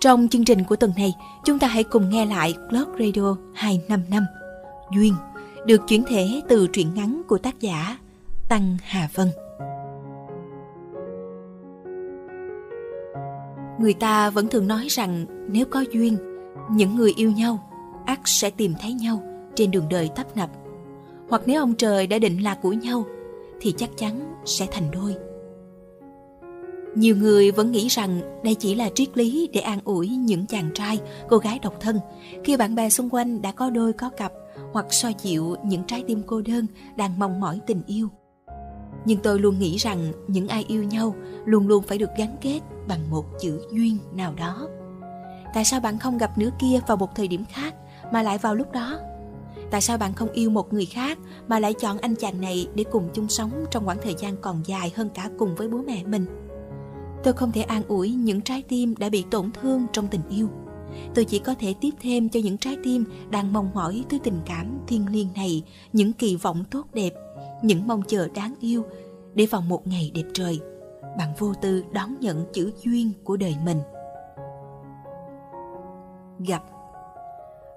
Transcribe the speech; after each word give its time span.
Trong 0.00 0.28
chương 0.28 0.44
trình 0.44 0.64
của 0.64 0.76
tuần 0.76 0.92
này, 0.96 1.14
chúng 1.44 1.58
ta 1.58 1.66
hãy 1.66 1.84
cùng 1.84 2.10
nghe 2.10 2.26
lại 2.26 2.54
Clock 2.70 2.90
Radio 2.98 3.36
255 3.54 4.26
Duyên 4.94 5.14
được 5.66 5.80
chuyển 5.88 6.04
thể 6.08 6.40
từ 6.48 6.66
truyện 6.72 6.94
ngắn 6.94 7.22
của 7.28 7.38
tác 7.38 7.60
giả 7.60 7.98
Tăng 8.48 8.76
Hà 8.82 9.08
Vân. 9.14 9.28
Người 13.80 13.94
ta 13.94 14.30
vẫn 14.30 14.48
thường 14.48 14.68
nói 14.68 14.86
rằng 14.90 15.26
nếu 15.48 15.66
có 15.66 15.84
duyên, 15.92 16.16
những 16.70 16.96
người 16.96 17.12
yêu 17.16 17.30
nhau 17.32 17.70
ắt 18.06 18.20
sẽ 18.24 18.50
tìm 18.50 18.74
thấy 18.80 18.92
nhau 18.92 19.22
trên 19.54 19.70
đường 19.70 19.86
đời 19.90 20.10
tấp 20.16 20.36
nập. 20.36 20.50
Hoặc 21.28 21.42
nếu 21.46 21.62
ông 21.62 21.74
trời 21.74 22.06
đã 22.06 22.18
định 22.18 22.44
là 22.44 22.54
của 22.54 22.72
nhau 22.72 23.04
thì 23.60 23.74
chắc 23.76 23.90
chắn 23.96 24.34
sẽ 24.44 24.66
thành 24.70 24.90
đôi. 24.90 25.25
Nhiều 26.96 27.16
người 27.16 27.50
vẫn 27.50 27.72
nghĩ 27.72 27.88
rằng 27.88 28.40
đây 28.44 28.54
chỉ 28.54 28.74
là 28.74 28.88
triết 28.94 29.16
lý 29.16 29.48
để 29.52 29.60
an 29.60 29.80
ủi 29.84 30.08
những 30.08 30.46
chàng 30.46 30.70
trai, 30.74 30.98
cô 31.28 31.38
gái 31.38 31.58
độc 31.62 31.74
thân 31.80 32.00
khi 32.44 32.56
bạn 32.56 32.74
bè 32.74 32.90
xung 32.90 33.10
quanh 33.10 33.42
đã 33.42 33.52
có 33.52 33.70
đôi 33.70 33.92
có 33.92 34.10
cặp 34.10 34.32
hoặc 34.72 34.86
so 34.90 35.08
dịu 35.22 35.56
những 35.64 35.84
trái 35.84 36.04
tim 36.06 36.22
cô 36.26 36.42
đơn 36.42 36.66
đang 36.96 37.18
mong 37.18 37.40
mỏi 37.40 37.60
tình 37.66 37.82
yêu. 37.86 38.08
Nhưng 39.04 39.18
tôi 39.22 39.40
luôn 39.40 39.58
nghĩ 39.58 39.76
rằng 39.76 40.12
những 40.28 40.48
ai 40.48 40.64
yêu 40.68 40.82
nhau 40.82 41.14
luôn 41.44 41.68
luôn 41.68 41.82
phải 41.82 41.98
được 41.98 42.10
gắn 42.16 42.36
kết 42.40 42.60
bằng 42.88 43.10
một 43.10 43.24
chữ 43.40 43.60
duyên 43.72 43.98
nào 44.14 44.34
đó. 44.34 44.68
Tại 45.54 45.64
sao 45.64 45.80
bạn 45.80 45.98
không 45.98 46.18
gặp 46.18 46.38
nửa 46.38 46.50
kia 46.58 46.80
vào 46.86 46.96
một 46.96 47.14
thời 47.14 47.28
điểm 47.28 47.44
khác 47.52 47.74
mà 48.12 48.22
lại 48.22 48.38
vào 48.38 48.54
lúc 48.54 48.72
đó? 48.72 48.98
Tại 49.70 49.80
sao 49.80 49.98
bạn 49.98 50.12
không 50.12 50.32
yêu 50.32 50.50
một 50.50 50.72
người 50.72 50.86
khác 50.86 51.18
mà 51.48 51.58
lại 51.58 51.74
chọn 51.74 51.98
anh 51.98 52.14
chàng 52.16 52.40
này 52.40 52.68
để 52.74 52.84
cùng 52.92 53.08
chung 53.14 53.28
sống 53.28 53.64
trong 53.70 53.84
khoảng 53.84 54.02
thời 54.02 54.14
gian 54.18 54.36
còn 54.40 54.62
dài 54.66 54.92
hơn 54.96 55.08
cả 55.14 55.30
cùng 55.38 55.54
với 55.54 55.68
bố 55.68 55.78
mẹ 55.86 56.04
mình? 56.04 56.45
Tôi 57.26 57.34
không 57.34 57.52
thể 57.52 57.62
an 57.62 57.82
ủi 57.88 58.10
những 58.10 58.40
trái 58.40 58.62
tim 58.68 58.94
đã 58.98 59.08
bị 59.08 59.24
tổn 59.30 59.50
thương 59.52 59.86
trong 59.92 60.08
tình 60.08 60.20
yêu. 60.30 60.48
Tôi 61.14 61.24
chỉ 61.24 61.38
có 61.38 61.54
thể 61.58 61.74
tiếp 61.80 61.90
thêm 62.00 62.28
cho 62.28 62.40
những 62.44 62.58
trái 62.58 62.76
tim 62.84 63.04
đang 63.30 63.52
mong 63.52 63.70
mỏi 63.74 64.04
thứ 64.08 64.18
tình 64.22 64.40
cảm 64.46 64.78
thiêng 64.86 65.06
liêng 65.12 65.28
này 65.36 65.62
những 65.92 66.12
kỳ 66.12 66.36
vọng 66.36 66.64
tốt 66.70 66.86
đẹp, 66.94 67.10
những 67.62 67.86
mong 67.86 68.02
chờ 68.08 68.28
đáng 68.34 68.54
yêu 68.60 68.84
để 69.34 69.46
vào 69.46 69.60
một 69.60 69.86
ngày 69.86 70.10
đẹp 70.14 70.22
trời, 70.34 70.60
bạn 71.18 71.32
vô 71.38 71.54
tư 71.62 71.84
đón 71.92 72.16
nhận 72.20 72.44
chữ 72.52 72.72
duyên 72.84 73.12
của 73.24 73.36
đời 73.36 73.56
mình. 73.64 73.78
Gặp 76.38 76.62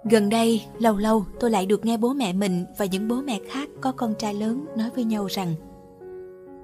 Gần 0.04 0.30
đây, 0.30 0.62
lâu 0.80 0.98
lâu 0.98 1.26
tôi 1.40 1.52
lại 1.52 1.66
được 1.66 1.86
nghe 1.86 1.98
bố 1.98 2.14
mẹ 2.14 2.34
mình 2.34 2.66
và 2.78 2.86
những 2.86 3.08
bố 3.08 3.16
mẹ 3.16 3.40
khác 3.50 3.70
có 3.82 3.92
con 3.92 4.14
trai 4.20 4.34
lớn 4.34 4.66
nói 4.78 4.90
với 4.96 5.04
nhau 5.04 5.26
rằng 5.26 5.56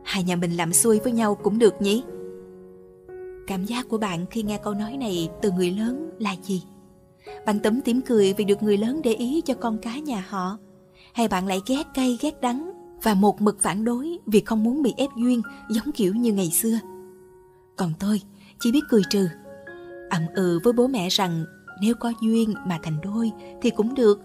Hai 0.03 0.23
nhà 0.23 0.35
mình 0.35 0.51
làm 0.51 0.73
xuôi 0.73 0.99
với 0.99 1.11
nhau 1.11 1.35
cũng 1.35 1.59
được 1.59 1.81
nhỉ? 1.81 2.03
Cảm 3.47 3.65
giác 3.65 3.89
của 3.89 3.97
bạn 3.97 4.25
khi 4.31 4.43
nghe 4.43 4.57
câu 4.57 4.73
nói 4.73 4.97
này 4.97 5.29
từ 5.41 5.51
người 5.51 5.71
lớn 5.71 6.09
là 6.19 6.35
gì? 6.43 6.63
Bạn 7.45 7.59
tấm 7.59 7.81
tím 7.81 8.01
cười 8.01 8.33
vì 8.33 8.45
được 8.45 8.63
người 8.63 8.77
lớn 8.77 9.01
để 9.03 9.13
ý 9.13 9.41
cho 9.41 9.53
con 9.53 9.77
cái 9.77 10.01
nhà 10.01 10.25
họ? 10.29 10.57
Hay 11.13 11.27
bạn 11.27 11.47
lại 11.47 11.61
ghét 11.67 11.83
cay 11.93 12.17
ghét 12.21 12.41
đắng 12.41 12.71
và 13.03 13.13
một 13.13 13.41
mực 13.41 13.61
phản 13.61 13.83
đối 13.83 14.19
vì 14.25 14.41
không 14.41 14.63
muốn 14.63 14.81
bị 14.83 14.93
ép 14.97 15.09
duyên 15.17 15.41
giống 15.69 15.91
kiểu 15.91 16.13
như 16.13 16.33
ngày 16.33 16.49
xưa? 16.49 16.79
Còn 17.75 17.93
tôi 17.99 18.21
chỉ 18.59 18.71
biết 18.71 18.83
cười 18.89 19.01
trừ, 19.09 19.27
ậm 20.09 20.21
ừ 20.35 20.59
với 20.63 20.73
bố 20.73 20.87
mẹ 20.87 21.09
rằng 21.09 21.45
nếu 21.81 21.95
có 21.95 22.13
duyên 22.21 22.53
mà 22.67 22.79
thành 22.83 22.97
đôi 23.03 23.31
thì 23.61 23.69
cũng 23.69 23.95
được, 23.95 24.21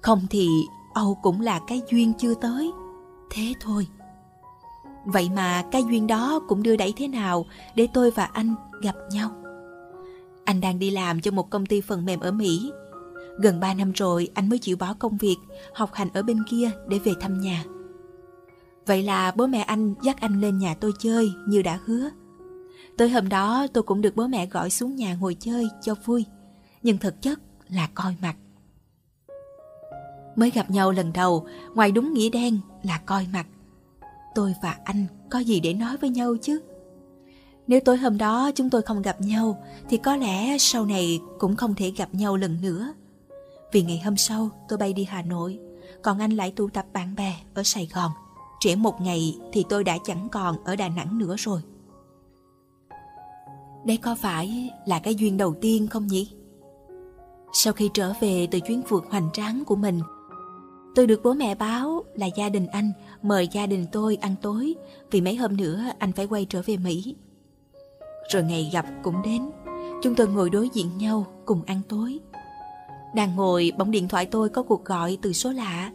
không 0.00 0.20
thì 0.30 0.48
Âu 0.94 1.18
cũng 1.22 1.40
là 1.40 1.60
cái 1.66 1.82
duyên 1.90 2.12
chưa 2.18 2.34
tới. 2.34 2.70
Thế 3.30 3.54
thôi. 3.60 3.86
Vậy 5.04 5.30
mà 5.36 5.64
cái 5.70 5.84
duyên 5.84 6.06
đó 6.06 6.40
cũng 6.48 6.62
đưa 6.62 6.76
đẩy 6.76 6.92
thế 6.96 7.08
nào 7.08 7.46
để 7.74 7.88
tôi 7.94 8.10
và 8.10 8.24
anh 8.24 8.54
gặp 8.82 8.94
nhau. 9.10 9.30
Anh 10.44 10.60
đang 10.60 10.78
đi 10.78 10.90
làm 10.90 11.20
cho 11.20 11.30
một 11.30 11.50
công 11.50 11.66
ty 11.66 11.80
phần 11.80 12.04
mềm 12.04 12.20
ở 12.20 12.32
Mỹ. 12.32 12.72
Gần 13.38 13.60
3 13.60 13.74
năm 13.74 13.92
rồi 13.92 14.28
anh 14.34 14.48
mới 14.48 14.58
chịu 14.58 14.76
bỏ 14.76 14.94
công 14.98 15.16
việc, 15.16 15.36
học 15.74 15.90
hành 15.92 16.08
ở 16.14 16.22
bên 16.22 16.44
kia 16.50 16.70
để 16.88 16.98
về 16.98 17.12
thăm 17.20 17.40
nhà. 17.40 17.64
Vậy 18.86 19.02
là 19.02 19.32
bố 19.36 19.46
mẹ 19.46 19.60
anh 19.60 19.94
dắt 20.02 20.20
anh 20.20 20.40
lên 20.40 20.58
nhà 20.58 20.74
tôi 20.74 20.92
chơi 20.98 21.32
như 21.46 21.62
đã 21.62 21.78
hứa. 21.84 22.10
Tới 22.96 23.08
hôm 23.08 23.28
đó 23.28 23.66
tôi 23.72 23.82
cũng 23.82 24.00
được 24.00 24.16
bố 24.16 24.26
mẹ 24.26 24.46
gọi 24.46 24.70
xuống 24.70 24.96
nhà 24.96 25.14
ngồi 25.14 25.36
chơi 25.40 25.68
cho 25.82 25.94
vui, 26.04 26.24
nhưng 26.82 26.98
thực 26.98 27.22
chất 27.22 27.40
là 27.68 27.88
coi 27.94 28.16
mặt. 28.22 28.36
Mới 30.36 30.50
gặp 30.50 30.70
nhau 30.70 30.92
lần 30.92 31.12
đầu, 31.12 31.46
ngoài 31.74 31.92
đúng 31.92 32.12
nghĩa 32.12 32.30
đen 32.30 32.58
là 32.82 32.98
coi 33.06 33.26
mặt 33.32 33.46
tôi 34.38 34.54
và 34.62 34.76
anh 34.84 35.06
có 35.30 35.38
gì 35.38 35.60
để 35.60 35.74
nói 35.74 35.96
với 35.96 36.10
nhau 36.10 36.36
chứ? 36.42 36.60
Nếu 37.66 37.80
tối 37.80 37.96
hôm 37.96 38.18
đó 38.18 38.50
chúng 38.54 38.70
tôi 38.70 38.82
không 38.82 39.02
gặp 39.02 39.20
nhau, 39.20 39.62
thì 39.88 39.96
có 39.96 40.16
lẽ 40.16 40.58
sau 40.58 40.86
này 40.86 41.20
cũng 41.38 41.56
không 41.56 41.74
thể 41.74 41.90
gặp 41.90 42.14
nhau 42.14 42.36
lần 42.36 42.58
nữa. 42.62 42.92
Vì 43.72 43.82
ngày 43.82 44.00
hôm 44.04 44.16
sau, 44.16 44.50
tôi 44.68 44.78
bay 44.78 44.92
đi 44.92 45.04
hà 45.04 45.22
nội, 45.22 45.58
còn 46.02 46.18
anh 46.18 46.30
lại 46.30 46.52
tụ 46.56 46.68
tập 46.68 46.86
bạn 46.92 47.14
bè 47.14 47.34
ở 47.54 47.62
sài 47.62 47.88
gòn. 47.94 48.10
Trễ 48.60 48.76
một 48.76 49.00
ngày 49.00 49.38
thì 49.52 49.64
tôi 49.68 49.84
đã 49.84 49.98
chẳng 50.04 50.28
còn 50.32 50.64
ở 50.64 50.76
đà 50.76 50.88
nẵng 50.88 51.18
nữa 51.18 51.34
rồi. 51.38 51.60
Đây 53.84 53.96
có 53.96 54.14
phải 54.14 54.70
là 54.86 54.98
cái 54.98 55.14
duyên 55.14 55.36
đầu 55.36 55.54
tiên 55.60 55.88
không 55.88 56.06
nhỉ? 56.06 56.32
Sau 57.52 57.72
khi 57.72 57.90
trở 57.94 58.12
về 58.20 58.48
từ 58.50 58.60
chuyến 58.60 58.82
vượt 58.88 59.04
hoành 59.10 59.30
tráng 59.32 59.64
của 59.64 59.76
mình 59.76 60.00
tôi 60.94 61.06
được 61.06 61.20
bố 61.22 61.32
mẹ 61.32 61.54
báo 61.54 62.04
là 62.14 62.26
gia 62.26 62.48
đình 62.48 62.66
anh 62.66 62.92
mời 63.22 63.48
gia 63.52 63.66
đình 63.66 63.86
tôi 63.92 64.16
ăn 64.20 64.34
tối 64.42 64.74
vì 65.10 65.20
mấy 65.20 65.36
hôm 65.36 65.56
nữa 65.56 65.84
anh 65.98 66.12
phải 66.12 66.26
quay 66.26 66.44
trở 66.44 66.62
về 66.66 66.76
Mỹ. 66.76 67.16
Rồi 68.32 68.42
ngày 68.42 68.70
gặp 68.72 68.86
cũng 69.02 69.22
đến, 69.22 69.50
chúng 70.02 70.14
tôi 70.14 70.28
ngồi 70.28 70.50
đối 70.50 70.68
diện 70.68 70.98
nhau 70.98 71.26
cùng 71.44 71.62
ăn 71.66 71.80
tối. 71.88 72.18
Đang 73.14 73.36
ngồi 73.36 73.72
bỗng 73.78 73.90
điện 73.90 74.08
thoại 74.08 74.26
tôi 74.26 74.48
có 74.48 74.62
cuộc 74.62 74.84
gọi 74.84 75.18
từ 75.22 75.32
số 75.32 75.52
lạ, 75.52 75.92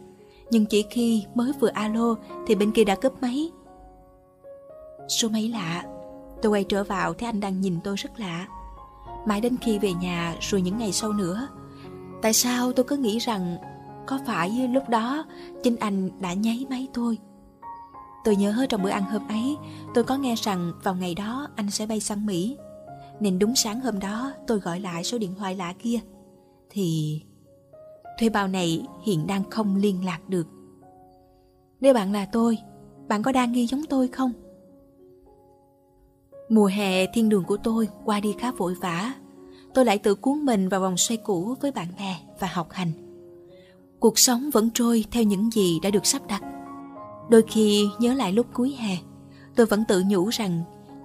nhưng 0.50 0.66
chỉ 0.66 0.84
khi 0.90 1.24
mới 1.34 1.52
vừa 1.60 1.68
alo 1.68 2.14
thì 2.46 2.54
bên 2.54 2.72
kia 2.72 2.84
đã 2.84 2.94
cướp 2.94 3.22
máy. 3.22 3.50
Số 5.08 5.28
máy 5.28 5.48
lạ, 5.48 5.84
tôi 6.42 6.52
quay 6.52 6.64
trở 6.64 6.84
vào 6.84 7.14
thấy 7.14 7.28
anh 7.28 7.40
đang 7.40 7.60
nhìn 7.60 7.78
tôi 7.84 7.96
rất 7.96 8.20
lạ. 8.20 8.46
Mãi 9.26 9.40
đến 9.40 9.56
khi 9.60 9.78
về 9.78 9.92
nhà 9.92 10.36
rồi 10.40 10.62
những 10.62 10.78
ngày 10.78 10.92
sau 10.92 11.12
nữa, 11.12 11.48
tại 12.22 12.32
sao 12.32 12.72
tôi 12.72 12.84
cứ 12.84 12.96
nghĩ 12.96 13.18
rằng 13.18 13.56
có 14.06 14.18
phải 14.26 14.68
lúc 14.68 14.88
đó 14.88 15.24
chính 15.62 15.76
anh 15.76 16.10
đã 16.20 16.32
nháy 16.32 16.66
máy 16.70 16.88
tôi? 16.94 17.18
Tôi 18.24 18.36
nhớ 18.36 18.66
trong 18.68 18.82
bữa 18.82 18.90
ăn 18.90 19.04
hôm 19.04 19.28
ấy, 19.28 19.56
tôi 19.94 20.04
có 20.04 20.16
nghe 20.16 20.34
rằng 20.34 20.72
vào 20.82 20.94
ngày 20.94 21.14
đó 21.14 21.48
anh 21.56 21.70
sẽ 21.70 21.86
bay 21.86 22.00
sang 22.00 22.26
Mỹ. 22.26 22.56
Nên 23.20 23.38
đúng 23.38 23.54
sáng 23.56 23.80
hôm 23.80 23.98
đó 23.98 24.32
tôi 24.46 24.58
gọi 24.58 24.80
lại 24.80 25.04
số 25.04 25.18
điện 25.18 25.34
thoại 25.38 25.56
lạ 25.56 25.74
kia. 25.78 25.98
Thì 26.70 27.20
thuê 28.18 28.28
bao 28.28 28.48
này 28.48 28.86
hiện 29.04 29.26
đang 29.26 29.50
không 29.50 29.76
liên 29.76 30.04
lạc 30.04 30.28
được. 30.28 30.46
Nếu 31.80 31.94
bạn 31.94 32.12
là 32.12 32.26
tôi, 32.32 32.58
bạn 33.08 33.22
có 33.22 33.32
đang 33.32 33.52
nghi 33.52 33.66
giống 33.66 33.82
tôi 33.88 34.08
không? 34.08 34.32
Mùa 36.48 36.66
hè 36.66 37.06
thiên 37.06 37.28
đường 37.28 37.44
của 37.44 37.56
tôi 37.56 37.88
qua 38.04 38.20
đi 38.20 38.34
khá 38.38 38.52
vội 38.52 38.74
vã. 38.80 39.12
Tôi 39.74 39.84
lại 39.84 39.98
tự 39.98 40.14
cuốn 40.14 40.38
mình 40.38 40.68
vào 40.68 40.80
vòng 40.80 40.96
xoay 40.96 41.16
cũ 41.16 41.54
với 41.60 41.72
bạn 41.72 41.88
bè 41.98 42.16
và 42.38 42.48
học 42.52 42.68
hành 42.70 43.03
cuộc 44.04 44.18
sống 44.18 44.50
vẫn 44.52 44.70
trôi 44.74 45.04
theo 45.10 45.22
những 45.22 45.50
gì 45.50 45.80
đã 45.82 45.90
được 45.90 46.06
sắp 46.06 46.22
đặt. 46.28 46.42
Đôi 47.28 47.42
khi 47.48 47.88
nhớ 47.98 48.14
lại 48.14 48.32
lúc 48.32 48.46
cuối 48.52 48.76
hè, 48.78 48.96
tôi 49.56 49.66
vẫn 49.66 49.84
tự 49.88 50.02
nhủ 50.06 50.28
rằng 50.28 50.62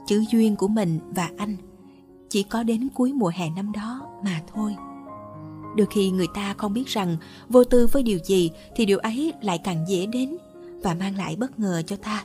chữ 0.08 0.24
duyên 0.32 0.56
của 0.56 0.68
mình 0.68 1.00
và 1.16 1.30
anh 1.38 1.56
chỉ 2.30 2.44
có 2.44 2.64
đến 2.64 2.88
cuối 2.94 3.14
mùa 3.14 3.32
hè 3.36 3.50
năm 3.50 3.72
đó 3.72 4.02
mà 4.24 4.42
thôi. 4.54 4.76
Đôi 5.78 5.88
khi 5.92 6.12
người 6.12 6.28
ta 6.34 6.54
không 6.58 6.74
biết 6.74 6.88
rằng 6.88 7.18
vô 7.50 7.64
tư 7.64 7.88
với 7.92 8.04
điều 8.04 8.20
gì 8.20 8.52
thì 8.76 8.86
điều 8.86 8.98
ấy 8.98 9.34
lại 9.42 9.58
càng 9.58 9.86
dễ 9.88 10.06
đến 10.06 10.38
và 10.84 10.94
mang 10.94 11.18
lại 11.18 11.36
bất 11.36 11.60
ngờ 11.60 11.82
cho 11.88 11.96
ta. 11.96 12.24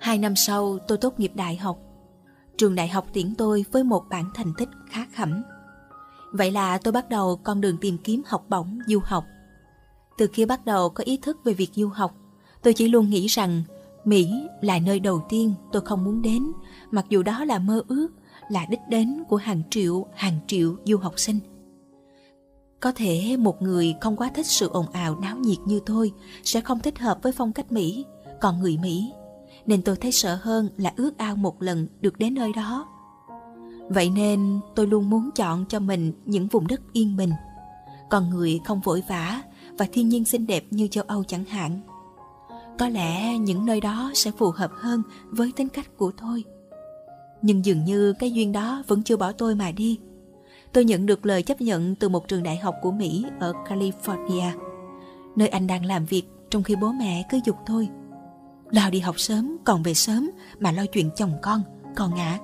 Hai 0.00 0.18
năm 0.18 0.36
sau, 0.36 0.78
tôi 0.88 0.98
tốt 0.98 1.20
nghiệp 1.20 1.32
đại 1.34 1.56
học. 1.56 1.78
Trường 2.56 2.74
đại 2.74 2.88
học 2.88 3.06
tuyển 3.12 3.34
tôi 3.38 3.64
với 3.72 3.84
một 3.84 4.04
bản 4.10 4.24
thành 4.34 4.52
tích 4.58 4.68
khá 4.90 5.06
khẩm. 5.14 5.42
Vậy 6.32 6.50
là 6.50 6.78
tôi 6.78 6.92
bắt 6.92 7.08
đầu 7.08 7.36
con 7.36 7.60
đường 7.60 7.76
tìm 7.76 7.98
kiếm 7.98 8.22
học 8.26 8.44
bổng 8.48 8.78
du 8.86 9.00
học. 9.04 9.24
Từ 10.18 10.26
khi 10.32 10.44
bắt 10.44 10.64
đầu 10.64 10.88
có 10.88 11.04
ý 11.04 11.16
thức 11.16 11.38
về 11.44 11.52
việc 11.52 11.70
du 11.74 11.88
học, 11.88 12.14
tôi 12.62 12.74
chỉ 12.74 12.88
luôn 12.88 13.10
nghĩ 13.10 13.26
rằng 13.26 13.62
Mỹ 14.04 14.28
là 14.60 14.78
nơi 14.78 15.00
đầu 15.00 15.22
tiên 15.28 15.54
tôi 15.72 15.82
không 15.82 16.04
muốn 16.04 16.22
đến, 16.22 16.52
mặc 16.90 17.04
dù 17.08 17.22
đó 17.22 17.44
là 17.44 17.58
mơ 17.58 17.82
ước, 17.88 18.08
là 18.50 18.66
đích 18.70 18.80
đến 18.88 19.22
của 19.28 19.36
hàng 19.36 19.62
triệu, 19.70 20.06
hàng 20.14 20.38
triệu 20.46 20.76
du 20.84 20.98
học 20.98 21.14
sinh. 21.16 21.38
Có 22.80 22.92
thể 22.92 23.36
một 23.36 23.62
người 23.62 23.94
không 24.00 24.16
quá 24.16 24.30
thích 24.34 24.46
sự 24.46 24.68
ồn 24.68 24.86
ào 24.92 25.18
náo 25.20 25.36
nhiệt 25.36 25.58
như 25.66 25.80
tôi 25.86 26.12
sẽ 26.42 26.60
không 26.60 26.80
thích 26.80 26.98
hợp 26.98 27.18
với 27.22 27.32
phong 27.32 27.52
cách 27.52 27.72
Mỹ, 27.72 28.04
còn 28.40 28.60
người 28.60 28.78
Mỹ. 28.82 29.12
Nên 29.66 29.82
tôi 29.82 29.96
thấy 29.96 30.12
sợ 30.12 30.38
hơn 30.42 30.68
là 30.76 30.92
ước 30.96 31.18
ao 31.18 31.36
một 31.36 31.62
lần 31.62 31.86
được 32.00 32.18
đến 32.18 32.34
nơi 32.34 32.52
đó 32.52 32.88
Vậy 33.88 34.10
nên 34.10 34.60
tôi 34.74 34.86
luôn 34.86 35.10
muốn 35.10 35.30
chọn 35.34 35.64
cho 35.68 35.80
mình 35.80 36.12
những 36.24 36.46
vùng 36.46 36.66
đất 36.66 36.80
yên 36.92 37.16
bình, 37.16 37.32
con 38.10 38.30
người 38.30 38.60
không 38.64 38.80
vội 38.80 39.02
vã 39.08 39.42
và 39.78 39.86
thiên 39.92 40.08
nhiên 40.08 40.24
xinh 40.24 40.46
đẹp 40.46 40.64
như 40.70 40.88
châu 40.88 41.04
Âu 41.06 41.24
chẳng 41.24 41.44
hạn. 41.44 41.80
Có 42.78 42.88
lẽ 42.88 43.38
những 43.38 43.66
nơi 43.66 43.80
đó 43.80 44.10
sẽ 44.14 44.30
phù 44.30 44.50
hợp 44.50 44.70
hơn 44.74 45.02
với 45.30 45.52
tính 45.56 45.68
cách 45.68 45.96
của 45.96 46.12
tôi. 46.20 46.44
Nhưng 47.42 47.64
dường 47.64 47.84
như 47.84 48.12
cái 48.18 48.32
duyên 48.32 48.52
đó 48.52 48.82
vẫn 48.86 49.02
chưa 49.02 49.16
bỏ 49.16 49.32
tôi 49.32 49.54
mà 49.54 49.70
đi. 49.70 49.98
Tôi 50.72 50.84
nhận 50.84 51.06
được 51.06 51.26
lời 51.26 51.42
chấp 51.42 51.60
nhận 51.60 51.94
từ 51.94 52.08
một 52.08 52.28
trường 52.28 52.42
đại 52.42 52.56
học 52.56 52.74
của 52.82 52.90
Mỹ 52.90 53.24
ở 53.40 53.52
California, 53.68 54.50
nơi 55.36 55.48
anh 55.48 55.66
đang 55.66 55.84
làm 55.84 56.04
việc 56.04 56.22
trong 56.50 56.62
khi 56.62 56.76
bố 56.76 56.92
mẹ 56.92 57.26
cứ 57.30 57.40
dục 57.44 57.56
tôi. 57.66 57.88
Lo 58.70 58.90
đi 58.90 59.00
học 59.00 59.20
sớm, 59.20 59.56
còn 59.64 59.82
về 59.82 59.94
sớm 59.94 60.30
mà 60.60 60.72
lo 60.72 60.82
chuyện 60.92 61.10
chồng 61.16 61.32
con, 61.42 61.62
còn 61.96 62.14
ngã. 62.14 62.38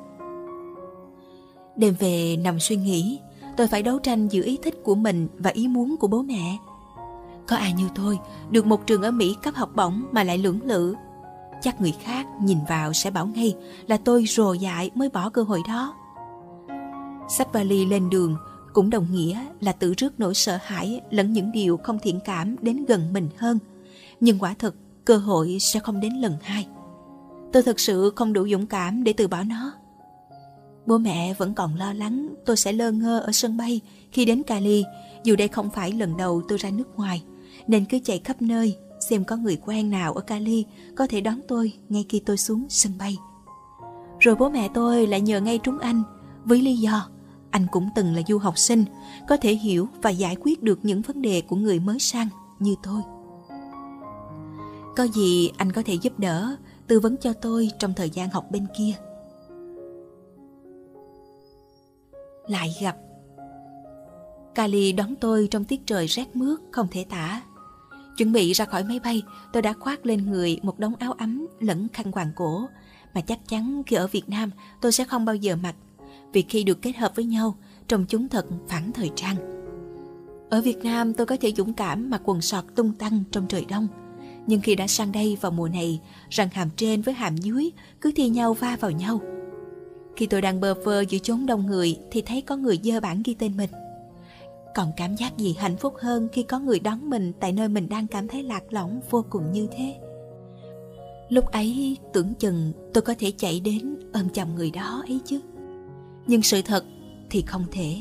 Đêm 1.77 1.95
về 1.99 2.37
nằm 2.37 2.61
suy 2.61 2.77
nghĩ, 2.77 3.21
tôi 3.57 3.67
phải 3.67 3.83
đấu 3.83 3.99
tranh 3.99 4.29
giữa 4.29 4.43
ý 4.43 4.59
thích 4.63 4.75
của 4.85 4.95
mình 4.95 5.29
và 5.39 5.51
ý 5.51 5.69
muốn 5.69 5.97
của 5.97 6.07
bố 6.07 6.23
mẹ. 6.23 6.59
Có 7.47 7.57
ai 7.57 7.73
như 7.73 7.89
tôi 7.95 8.19
được 8.51 8.67
một 8.67 8.87
trường 8.87 9.03
ở 9.03 9.11
Mỹ 9.11 9.37
cấp 9.43 9.55
học 9.55 9.71
bổng 9.77 10.05
mà 10.13 10.25
lại 10.25 10.39
lưỡng 10.39 10.63
lự. 10.65 10.95
Chắc 11.63 11.81
người 11.81 11.95
khác 12.03 12.27
nhìn 12.43 12.59
vào 12.69 12.93
sẽ 12.93 13.11
bảo 13.11 13.27
ngay 13.27 13.55
là 13.87 13.97
tôi 13.97 14.25
rồ 14.29 14.53
dại 14.53 14.91
mới 14.95 15.09
bỏ 15.09 15.31
cơ 15.31 15.43
hội 15.43 15.63
đó. 15.69 15.95
Sách 17.29 17.53
vali 17.53 17.87
lên 17.87 18.11
đường 18.11 18.37
cũng 18.73 18.91
đồng 18.91 19.07
nghĩa 19.11 19.47
là 19.61 19.73
tự 19.73 19.95
rước 19.95 20.21
nỗi 20.21 20.35
sợ 20.35 20.59
hãi 20.63 21.01
lẫn 21.11 21.33
những 21.33 21.53
điều 21.53 21.77
không 21.77 21.99
thiện 21.99 22.21
cảm 22.25 22.57
đến 22.61 22.85
gần 22.85 23.13
mình 23.13 23.29
hơn. 23.37 23.59
Nhưng 24.21 24.39
quả 24.39 24.55
thật 24.59 24.75
cơ 25.05 25.17
hội 25.17 25.57
sẽ 25.61 25.81
không 25.81 26.01
đến 26.01 26.13
lần 26.13 26.37
hai. 26.43 26.67
Tôi 27.53 27.63
thực 27.63 27.81
sự 27.81 28.13
không 28.17 28.33
đủ 28.33 28.49
dũng 28.49 28.67
cảm 28.67 29.05
để 29.05 29.13
từ 29.13 29.29
bỏ 29.29 29.43
nó. 29.43 29.73
Bố 30.87 30.99
mẹ 30.99 31.35
vẫn 31.35 31.55
còn 31.55 31.77
lo 31.77 31.93
lắng 31.93 32.35
tôi 32.47 32.57
sẽ 32.57 32.73
lơ 32.73 32.91
ngơ 32.91 33.21
ở 33.21 33.33
sân 33.33 33.57
bay 33.57 33.81
khi 34.13 34.25
đến 34.25 34.43
Cali, 34.43 34.85
dù 35.25 35.37
đây 35.37 35.49
không 35.49 35.71
phải 35.71 35.93
lần 35.93 36.17
đầu 36.17 36.43
tôi 36.49 36.59
ra 36.59 36.71
nước 36.71 36.97
ngoài, 36.97 37.23
nên 37.67 37.85
cứ 37.85 37.99
chạy 38.05 38.19
khắp 38.25 38.43
nơi 38.43 38.77
xem 39.11 39.25
có 39.25 39.37
người 39.37 39.57
quen 39.57 39.91
nào 39.91 40.13
ở 40.13 40.21
Cali 40.21 40.65
có 40.97 41.07
thể 41.07 41.21
đón 41.21 41.41
tôi 41.49 41.73
ngay 41.89 42.05
khi 42.09 42.21
tôi 42.21 42.37
xuống 42.37 42.67
sân 42.69 42.93
bay. 42.99 43.17
Rồi 44.19 44.35
bố 44.35 44.49
mẹ 44.49 44.69
tôi 44.75 45.07
lại 45.07 45.21
nhờ 45.21 45.41
ngay 45.41 45.59
trúng 45.59 45.79
anh 45.79 46.03
với 46.45 46.63
lý 46.63 46.77
do 46.77 47.09
anh 47.55 47.67
cũng 47.71 47.89
từng 47.95 48.15
là 48.15 48.23
du 48.29 48.39
học 48.39 48.59
sinh, 48.59 48.85
có 49.29 49.37
thể 49.37 49.55
hiểu 49.55 49.89
và 50.03 50.11
giải 50.11 50.37
quyết 50.41 50.63
được 50.63 50.79
những 50.83 51.03
vấn 51.03 51.23
đề 51.23 51.41
của 51.41 51.57
người 51.57 51.81
mới 51.81 51.99
sang 51.99 52.29
như 52.59 52.75
tôi. 52.83 53.03
Có 54.97 55.05
gì 55.05 55.51
anh 55.57 55.73
có 55.73 55.83
thể 55.87 55.95
giúp 55.95 56.19
đỡ, 56.19 56.57
tư 56.87 57.01
vấn 57.01 57.17
cho 57.17 57.33
tôi 57.33 57.71
trong 57.79 57.95
thời 57.97 58.11
gian 58.11 58.31
học 58.31 58.45
bên 58.51 58.67
kia. 58.79 58.93
Lại 62.49 62.75
gặp 62.81 62.97
Kali 64.55 64.93
đón 64.93 65.15
tôi 65.21 65.49
trong 65.51 65.65
tiết 65.65 65.87
trời 65.87 66.07
rét 66.07 66.37
mướt 66.37 66.61
không 66.73 66.89
thể 66.91 67.05
tả. 67.11 67.43
Chuẩn 68.17 68.33
bị 68.33 68.53
ra 68.53 68.65
khỏi 68.65 68.85
máy 68.85 69.01
bay, 69.05 69.23
tôi 69.53 69.63
đã 69.63 69.73
khoác 69.73 70.07
lên 70.07 70.31
người 70.31 70.59
một 70.63 70.79
đống 70.79 70.95
áo 70.97 71.13
ấm 71.13 71.47
lẫn 71.61 71.89
khăn 71.93 72.13
quàng 72.13 72.33
cổ 72.37 72.67
mà 73.15 73.21
chắc 73.21 73.49
chắn 73.49 73.83
khi 73.87 73.97
ở 73.97 74.07
Việt 74.07 74.29
Nam 74.29 74.51
tôi 74.81 74.93
sẽ 74.93 75.05
không 75.05 75.25
bao 75.25 75.35
giờ 75.35 75.57
mặc 75.57 75.75
vì 76.33 76.43
khi 76.43 76.65
được 76.65 76.83
kết 76.83 76.97
hợp 76.97 77.13
với 77.17 77.25
nhau, 77.25 77.57
trông 77.89 78.05
chúng 78.09 78.29
thật 78.29 78.47
phản 78.69 78.93
thời 78.93 79.11
trang. 79.17 79.37
Ở 80.51 80.61
Việt 80.61 80.79
Nam 80.79 81.15
tôi 81.15 81.27
có 81.27 81.37
thể 81.41 81.53
dũng 81.57 81.73
cảm 81.73 82.11
mặc 82.11 82.21
quần 82.25 82.41
sọt 82.41 82.65
tung 82.75 82.93
tăng 82.93 83.23
trong 83.31 83.47
trời 83.49 83.65
đông. 83.69 83.89
Nhưng 84.47 84.61
khi 84.61 84.75
đã 84.75 84.87
sang 84.87 85.13
đây 85.13 85.39
vào 85.41 85.53
mùa 85.53 85.69
này, 85.69 86.01
rằng 86.31 86.49
hàm 86.53 86.71
trên 86.77 87.03
với 87.03 87.15
hàm 87.15 87.37
dưới 87.37 87.71
cứ 88.01 88.13
thi 88.17 88.29
nhau 88.29 88.55
va 88.55 88.77
vào 88.81 88.91
nhau. 88.91 89.21
Khi 90.17 90.27
tôi 90.27 90.41
đang 90.41 90.61
bơ 90.61 90.75
vơ 90.75 91.01
giữa 91.01 91.19
chốn 91.19 91.47
đông 91.47 91.67
người 91.67 91.99
thì 92.11 92.23
thấy 92.23 92.43
có 92.43 92.57
người 92.57 92.81
dơ 92.83 93.01
bản 93.01 93.23
ghi 93.25 93.35
tên 93.35 93.57
mình. 93.57 93.71
Còn 94.75 94.93
cảm 94.97 95.17
giác 95.17 95.39
gì 95.39 95.57
hạnh 95.59 95.77
phúc 95.77 95.95
hơn 95.99 96.29
khi 96.33 96.43
có 96.43 96.59
người 96.59 96.81
đón 96.81 97.11
mình 97.11 97.33
tại 97.41 97.53
nơi 97.53 97.69
mình 97.69 97.89
đang 97.89 98.07
cảm 98.07 98.29
thấy 98.29 98.43
lạc 98.43 98.73
lõng 98.73 99.01
vô 99.11 99.25
cùng 99.31 99.53
như 99.53 99.69
thế. 99.77 99.97
Lúc 101.29 101.45
ấy, 101.47 101.97
tưởng 102.13 102.35
chừng 102.35 102.73
tôi 102.95 103.03
có 103.03 103.15
thể 103.19 103.33
chạy 103.37 103.61
đến 103.61 103.97
ôm 104.13 104.31
chầm 104.31 104.55
người 104.55 104.71
đó 104.71 105.03
ấy 105.09 105.21
chứ. 105.25 105.41
Nhưng 106.27 106.43
sự 106.43 106.63
thật 106.63 106.85
thì 107.31 107.43
không 107.47 107.65
thể. 107.71 107.97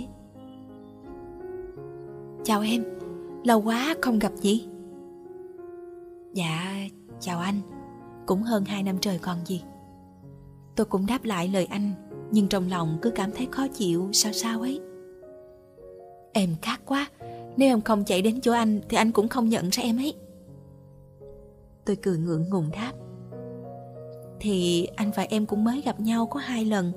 Chào 2.43 2.61
em, 2.61 2.83
lâu 3.43 3.61
quá 3.61 3.95
không 4.01 4.19
gặp 4.19 4.31
nhỉ? 4.41 4.67
Dạ 6.33 6.75
chào 7.19 7.39
anh. 7.39 7.61
Cũng 8.25 8.43
hơn 8.43 8.65
hai 8.65 8.83
năm 8.83 8.97
trời 9.01 9.19
còn 9.19 9.37
gì. 9.45 9.61
Tôi 10.75 10.85
cũng 10.85 11.05
đáp 11.05 11.23
lại 11.23 11.47
lời 11.47 11.65
anh 11.65 11.91
nhưng 12.33 12.47
trong 12.47 12.69
lòng 12.69 12.97
cứ 13.01 13.09
cảm 13.09 13.31
thấy 13.31 13.47
khó 13.51 13.67
chịu, 13.67 14.09
sao 14.13 14.33
sao 14.33 14.61
ấy. 14.61 14.79
Em 16.33 16.49
khác 16.61 16.81
quá, 16.85 17.07
nếu 17.57 17.69
em 17.69 17.81
không 17.81 18.03
chạy 18.03 18.21
đến 18.21 18.41
chỗ 18.41 18.51
anh 18.51 18.81
thì 18.89 18.97
anh 18.97 19.11
cũng 19.11 19.27
không 19.27 19.49
nhận 19.49 19.69
ra 19.69 19.83
em 19.83 19.97
ấy. 19.97 20.13
Tôi 21.85 21.95
cười 21.95 22.17
ngượng 22.17 22.49
ngùng 22.49 22.71
đáp. 22.71 22.91
Thì 24.39 24.87
anh 24.95 25.11
và 25.15 25.25
em 25.29 25.45
cũng 25.45 25.63
mới 25.63 25.81
gặp 25.81 25.99
nhau 25.99 26.25
có 26.25 26.39
hai 26.39 26.65
lần, 26.65 26.91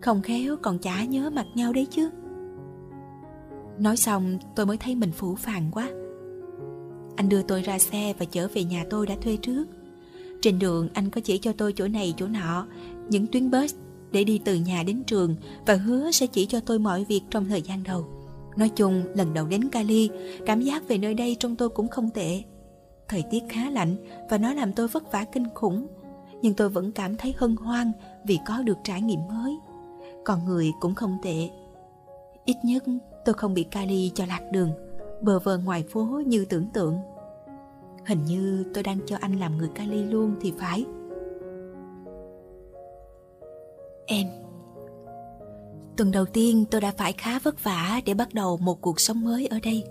không 0.00 0.22
khéo 0.22 0.56
còn 0.62 0.78
chả 0.78 1.04
nhớ 1.04 1.30
mặt 1.30 1.46
nhau 1.54 1.72
đấy 1.72 1.86
chứ. 1.90 2.10
Nói 3.78 3.96
xong, 3.96 4.38
tôi 4.56 4.66
mới 4.66 4.76
thấy 4.76 4.94
mình 4.94 5.12
phủ 5.12 5.34
phàng 5.34 5.70
quá. 5.72 5.90
Anh 7.16 7.28
đưa 7.28 7.42
tôi 7.42 7.62
ra 7.62 7.78
xe 7.78 8.14
và 8.18 8.24
chở 8.24 8.48
về 8.54 8.64
nhà 8.64 8.84
tôi 8.90 9.06
đã 9.06 9.14
thuê 9.22 9.36
trước. 9.36 9.64
Trên 10.40 10.58
đường, 10.58 10.88
anh 10.94 11.10
có 11.10 11.20
chỉ 11.20 11.38
cho 11.38 11.52
tôi 11.52 11.72
chỗ 11.72 11.88
này, 11.88 12.14
chỗ 12.16 12.26
nọ, 12.26 12.66
Những 13.08 13.26
tuyến 13.26 13.50
bus 13.50 13.74
để 14.12 14.24
đi 14.24 14.40
từ 14.44 14.54
nhà 14.54 14.82
đến 14.82 15.02
trường 15.06 15.36
Và 15.66 15.74
hứa 15.74 16.10
sẽ 16.10 16.26
chỉ 16.26 16.46
cho 16.46 16.60
tôi 16.60 16.78
mọi 16.78 17.04
việc 17.04 17.22
trong 17.30 17.44
thời 17.48 17.62
gian 17.62 17.82
đầu 17.82 18.04
Nói 18.56 18.68
chung 18.68 19.02
lần 19.14 19.34
đầu 19.34 19.46
đến 19.46 19.68
Cali 19.68 20.10
Cảm 20.46 20.60
giác 20.60 20.88
về 20.88 20.98
nơi 20.98 21.14
đây 21.14 21.36
trong 21.40 21.56
tôi 21.56 21.68
cũng 21.68 21.88
không 21.88 22.10
tệ 22.10 22.42
Thời 23.08 23.24
tiết 23.30 23.42
khá 23.48 23.70
lạnh 23.70 23.96
Và 24.30 24.38
nó 24.38 24.54
làm 24.54 24.72
tôi 24.72 24.88
vất 24.88 25.12
vả 25.12 25.24
kinh 25.32 25.46
khủng 25.54 25.86
Nhưng 26.42 26.54
tôi 26.54 26.68
vẫn 26.68 26.92
cảm 26.92 27.16
thấy 27.16 27.34
hân 27.36 27.56
hoan 27.56 27.92
Vì 28.24 28.38
có 28.46 28.62
được 28.62 28.78
trải 28.84 29.02
nghiệm 29.02 29.20
mới 29.28 29.56
Còn 30.24 30.44
người 30.44 30.72
cũng 30.80 30.94
không 30.94 31.18
tệ. 31.22 31.48
Ít 32.46 32.56
nhất 32.62 32.84
tôi 33.24 33.34
không 33.34 33.54
bị 33.54 33.64
Cali 33.64 34.10
cho 34.14 34.26
lạc 34.26 34.40
đường, 34.52 34.70
bờ 35.22 35.38
vờ 35.38 35.58
ngoài 35.58 35.84
phố 35.90 36.22
như 36.26 36.44
tưởng 36.44 36.66
tượng. 36.72 36.98
Hình 38.06 38.24
như 38.24 38.64
tôi 38.74 38.82
đang 38.82 38.98
cho 39.06 39.16
anh 39.20 39.38
làm 39.38 39.58
người 39.58 39.68
Cali 39.74 40.02
luôn 40.02 40.34
thì 40.40 40.52
phải. 40.58 40.84
Em 44.06 44.26
Tuần 45.96 46.10
đầu 46.10 46.24
tiên 46.24 46.64
tôi 46.70 46.80
đã 46.80 46.92
phải 46.96 47.12
khá 47.12 47.38
vất 47.38 47.64
vả 47.64 48.00
để 48.04 48.14
bắt 48.14 48.34
đầu 48.34 48.56
một 48.56 48.80
cuộc 48.80 49.00
sống 49.00 49.24
mới 49.24 49.46
ở 49.46 49.58
đây. 49.62 49.84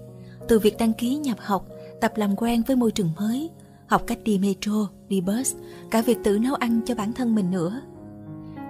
Từ 0.48 0.60
việc 0.60 0.78
đăng 0.80 0.94
ký 0.94 1.16
nhập 1.16 1.38
học, 1.40 1.68
tập 2.02 2.12
làm 2.16 2.36
quen 2.36 2.62
với 2.68 2.76
môi 2.76 2.92
trường 2.92 3.12
mới, 3.20 3.50
học 3.88 4.04
cách 4.08 4.20
đi 4.24 4.38
metro, 4.38 4.90
đi 5.10 5.22
bus, 5.22 5.56
cả 5.92 6.02
việc 6.02 6.18
tự 6.24 6.40
nấu 6.40 6.56
ăn 6.56 6.82
cho 6.86 6.96
bản 6.96 7.14
thân 7.14 7.36
mình 7.36 7.52
nữa– 7.52 7.82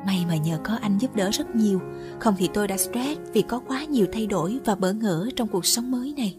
May 0.06 0.26
mà 0.28 0.36
nhờ 0.36 0.60
có 0.64 0.78
anh 0.82 0.98
giúp 0.98 1.16
đỡ 1.16 1.30
rất 1.30 1.56
nhiều, 1.56 1.82
không 2.20 2.36
thì 2.38 2.50
tôi 2.54 2.68
đã 2.68 2.78
stress 2.78 3.22
vì 3.34 3.42
có 3.42 3.60
quá 3.68 3.84
nhiều 3.84 4.06
thay 4.12 4.28
đổi 4.28 4.60
và 4.66 4.76
bỡ 4.76 4.94
ngỡ 4.94 5.30
trong 5.36 5.48
cuộc 5.48 5.66
sống 5.66 5.92
mới 5.92 6.14
này. 6.18 6.38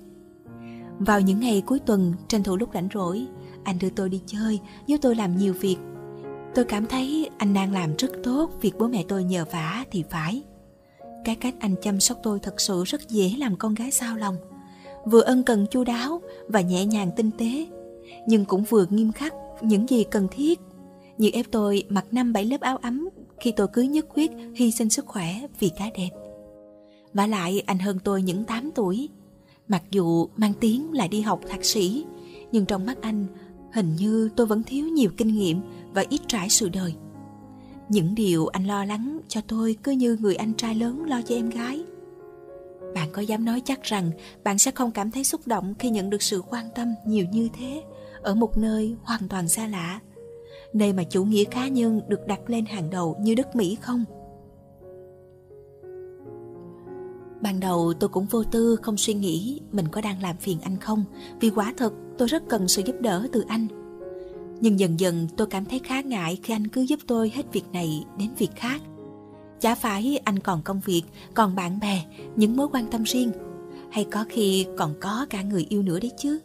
Vào 0.98 1.20
những 1.20 1.40
ngày 1.40 1.62
cuối 1.66 1.78
tuần, 1.78 2.12
tranh 2.28 2.42
thủ 2.42 2.56
lúc 2.56 2.70
rảnh 2.74 2.88
rỗi, 2.94 3.26
anh 3.64 3.78
đưa 3.78 3.90
tôi 3.90 4.08
đi 4.08 4.20
chơi, 4.26 4.60
giúp 4.86 4.98
tôi 5.02 5.14
làm 5.14 5.36
nhiều 5.36 5.52
việc. 5.60 5.76
Tôi 6.56 6.64
cảm 6.64 6.86
thấy 6.86 7.30
anh 7.38 7.54
đang 7.54 7.72
làm 7.72 7.96
rất 7.96 8.10
tốt 8.22 8.50
việc 8.60 8.72
bố 8.78 8.86
mẹ 8.86 9.04
tôi 9.08 9.24
nhờ 9.24 9.44
vả 9.52 9.84
thì 9.90 10.04
phải. 10.10 10.42
Cái 11.24 11.36
cách 11.36 11.54
anh 11.60 11.74
chăm 11.82 12.00
sóc 12.00 12.18
tôi 12.22 12.38
thật 12.38 12.60
sự 12.60 12.84
rất 12.84 13.08
dễ 13.08 13.34
làm 13.38 13.56
con 13.56 13.74
gái 13.74 13.90
sao 13.90 14.16
lòng. 14.16 14.36
Vừa 15.04 15.20
ân 15.20 15.42
cần 15.42 15.66
chu 15.70 15.84
đáo 15.84 16.20
và 16.48 16.60
nhẹ 16.60 16.86
nhàng 16.86 17.10
tinh 17.16 17.30
tế, 17.38 17.66
nhưng 18.26 18.44
cũng 18.44 18.64
vừa 18.64 18.86
nghiêm 18.90 19.12
khắc 19.12 19.34
những 19.60 19.88
gì 19.88 20.04
cần 20.10 20.28
thiết 20.30 20.60
như 21.18 21.30
ép 21.32 21.46
tôi 21.50 21.84
mặc 21.88 22.04
năm 22.10 22.32
bảy 22.32 22.44
lớp 22.44 22.60
áo 22.60 22.76
ấm 22.76 23.08
khi 23.40 23.52
tôi 23.52 23.68
cứ 23.72 23.82
nhất 23.82 24.06
quyết 24.14 24.30
hy 24.54 24.70
sinh 24.70 24.90
sức 24.90 25.06
khỏe 25.06 25.34
vì 25.60 25.70
cá 25.78 25.84
đẹp. 25.94 26.10
Và 27.12 27.26
lại 27.26 27.62
anh 27.66 27.78
hơn 27.78 27.98
tôi 28.04 28.22
những 28.22 28.44
8 28.44 28.70
tuổi. 28.74 29.08
Mặc 29.68 29.82
dù 29.90 30.28
mang 30.36 30.52
tiếng 30.60 30.92
là 30.92 31.06
đi 31.06 31.20
học 31.20 31.40
thạc 31.48 31.64
sĩ, 31.64 32.04
nhưng 32.52 32.66
trong 32.66 32.86
mắt 32.86 32.98
anh 33.00 33.26
hình 33.72 33.96
như 33.98 34.28
tôi 34.36 34.46
vẫn 34.46 34.62
thiếu 34.62 34.88
nhiều 34.88 35.10
kinh 35.16 35.28
nghiệm 35.28 35.60
và 35.96 36.04
ít 36.08 36.20
trải 36.28 36.50
sự 36.50 36.68
đời. 36.68 36.94
Những 37.88 38.14
điều 38.14 38.46
anh 38.46 38.66
lo 38.66 38.84
lắng 38.84 39.20
cho 39.28 39.40
tôi 39.48 39.76
cứ 39.82 39.92
như 39.92 40.16
người 40.20 40.34
anh 40.34 40.54
trai 40.54 40.74
lớn 40.74 41.04
lo 41.06 41.22
cho 41.22 41.34
em 41.34 41.50
gái. 41.50 41.84
Bạn 42.94 43.08
có 43.12 43.22
dám 43.22 43.44
nói 43.44 43.62
chắc 43.64 43.82
rằng 43.82 44.10
bạn 44.44 44.58
sẽ 44.58 44.70
không 44.70 44.90
cảm 44.90 45.10
thấy 45.10 45.24
xúc 45.24 45.40
động 45.46 45.74
khi 45.78 45.90
nhận 45.90 46.10
được 46.10 46.22
sự 46.22 46.42
quan 46.50 46.66
tâm 46.74 46.94
nhiều 47.06 47.26
như 47.32 47.48
thế, 47.58 47.82
ở 48.22 48.34
một 48.34 48.58
nơi 48.58 48.96
hoàn 49.02 49.28
toàn 49.28 49.48
xa 49.48 49.66
lạ, 49.66 50.00
nơi 50.72 50.92
mà 50.92 51.02
chủ 51.02 51.24
nghĩa 51.24 51.44
cá 51.44 51.68
nhân 51.68 52.00
được 52.08 52.26
đặt 52.26 52.40
lên 52.50 52.66
hàng 52.66 52.90
đầu 52.90 53.16
như 53.20 53.34
đất 53.34 53.56
Mỹ 53.56 53.76
không? 53.80 54.04
Ban 57.40 57.60
đầu 57.60 57.92
tôi 58.00 58.08
cũng 58.08 58.26
vô 58.26 58.44
tư 58.44 58.76
không 58.82 58.96
suy 58.96 59.14
nghĩ 59.14 59.60
mình 59.72 59.88
có 59.88 60.00
đang 60.00 60.22
làm 60.22 60.36
phiền 60.36 60.58
anh 60.62 60.76
không, 60.80 61.04
vì 61.40 61.50
quả 61.50 61.74
thật 61.76 61.92
tôi 62.18 62.28
rất 62.28 62.42
cần 62.48 62.68
sự 62.68 62.82
giúp 62.86 62.96
đỡ 63.00 63.26
từ 63.32 63.44
anh. 63.48 63.66
Nhưng 64.60 64.80
dần 64.80 65.00
dần 65.00 65.28
tôi 65.36 65.46
cảm 65.46 65.64
thấy 65.64 65.78
khá 65.78 66.00
ngại 66.00 66.38
khi 66.42 66.54
anh 66.54 66.66
cứ 66.66 66.80
giúp 66.80 67.00
tôi 67.06 67.32
hết 67.34 67.52
việc 67.52 67.64
này 67.72 68.04
đến 68.18 68.30
việc 68.38 68.50
khác. 68.56 68.80
Chả 69.60 69.74
phải 69.74 70.20
anh 70.24 70.38
còn 70.38 70.62
công 70.62 70.80
việc, 70.80 71.02
còn 71.34 71.56
bạn 71.56 71.80
bè, 71.80 72.04
những 72.36 72.56
mối 72.56 72.68
quan 72.72 72.86
tâm 72.90 73.02
riêng 73.02 73.32
hay 73.90 74.06
có 74.10 74.24
khi 74.28 74.66
còn 74.76 74.94
có 75.00 75.26
cả 75.30 75.42
người 75.42 75.66
yêu 75.68 75.82
nữa 75.82 76.00
đấy 76.00 76.10
chứ. 76.16 76.38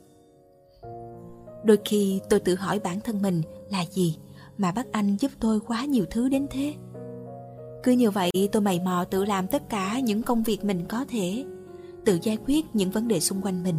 Đôi 1.65 1.77
khi 1.85 2.19
tôi 2.29 2.39
tự 2.39 2.55
hỏi 2.55 2.79
bản 2.79 2.99
thân 3.01 3.21
mình 3.21 3.41
là 3.69 3.85
gì 3.91 4.17
mà 4.57 4.71
bắt 4.71 4.87
anh 4.91 5.17
giúp 5.19 5.31
tôi 5.39 5.59
quá 5.59 5.85
nhiều 5.85 6.05
thứ 6.09 6.29
đến 6.29 6.47
thế? 6.49 6.73
Cứ 7.83 7.91
như 7.91 8.11
vậy 8.11 8.31
tôi 8.51 8.61
mày 8.61 8.79
mò 8.79 9.03
tự 9.03 9.25
làm 9.25 9.47
tất 9.47 9.69
cả 9.69 9.99
những 9.99 10.23
công 10.23 10.43
việc 10.43 10.65
mình 10.65 10.85
có 10.87 11.05
thể, 11.09 11.45
tự 12.05 12.19
giải 12.21 12.37
quyết 12.47 12.65
những 12.73 12.91
vấn 12.91 13.07
đề 13.07 13.19
xung 13.19 13.41
quanh 13.41 13.63
mình. 13.63 13.75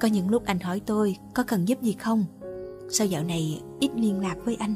Có 0.00 0.08
những 0.08 0.28
lúc 0.28 0.44
anh 0.44 0.60
hỏi 0.60 0.80
tôi 0.86 1.16
có 1.34 1.42
cần 1.42 1.68
giúp 1.68 1.82
gì 1.82 1.92
không? 1.92 2.24
Sao 2.90 3.06
dạo 3.06 3.22
này 3.22 3.62
ít 3.80 3.90
liên 3.94 4.20
lạc 4.20 4.36
với 4.44 4.56
anh? 4.56 4.74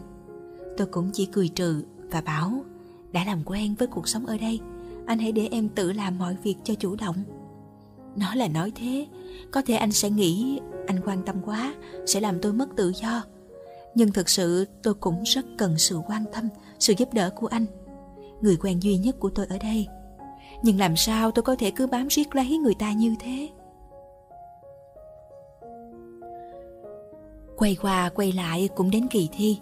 Tôi 0.76 0.86
cũng 0.86 1.10
chỉ 1.12 1.26
cười 1.26 1.48
trừ 1.48 1.82
và 2.10 2.20
bảo 2.20 2.64
đã 3.12 3.24
làm 3.24 3.42
quen 3.44 3.74
với 3.78 3.88
cuộc 3.88 4.08
sống 4.08 4.26
ở 4.26 4.38
đây, 4.38 4.60
anh 5.06 5.18
hãy 5.18 5.32
để 5.32 5.48
em 5.50 5.68
tự 5.68 5.92
làm 5.92 6.18
mọi 6.18 6.36
việc 6.42 6.56
cho 6.64 6.74
chủ 6.74 6.96
động. 6.96 7.16
Nó 8.16 8.34
là 8.34 8.48
nói 8.48 8.72
thế, 8.74 9.06
có 9.50 9.62
thể 9.66 9.74
anh 9.74 9.92
sẽ 9.92 10.10
nghĩ 10.10 10.60
anh 10.86 11.00
quan 11.04 11.22
tâm 11.26 11.36
quá 11.44 11.74
sẽ 12.06 12.20
làm 12.20 12.38
tôi 12.40 12.52
mất 12.52 12.68
tự 12.76 12.92
do. 13.02 13.22
Nhưng 13.94 14.12
thực 14.12 14.28
sự 14.28 14.66
tôi 14.82 14.94
cũng 14.94 15.22
rất 15.22 15.46
cần 15.58 15.78
sự 15.78 16.00
quan 16.06 16.24
tâm, 16.32 16.48
sự 16.78 16.94
giúp 16.98 17.14
đỡ 17.14 17.30
của 17.30 17.46
anh. 17.46 17.66
Người 18.40 18.56
quen 18.56 18.82
duy 18.82 18.96
nhất 18.96 19.16
của 19.20 19.30
tôi 19.30 19.46
ở 19.48 19.58
đây. 19.58 19.86
Nhưng 20.62 20.78
làm 20.78 20.96
sao 20.96 21.30
tôi 21.30 21.42
có 21.42 21.56
thể 21.58 21.70
cứ 21.70 21.86
bám 21.86 22.08
riết 22.08 22.34
lấy 22.34 22.58
người 22.58 22.74
ta 22.74 22.92
như 22.92 23.14
thế? 23.20 23.48
Quay 27.62 27.76
qua 27.82 28.10
quay 28.14 28.32
lại 28.32 28.68
cũng 28.76 28.90
đến 28.90 29.06
kỳ 29.10 29.28
thi. 29.32 29.58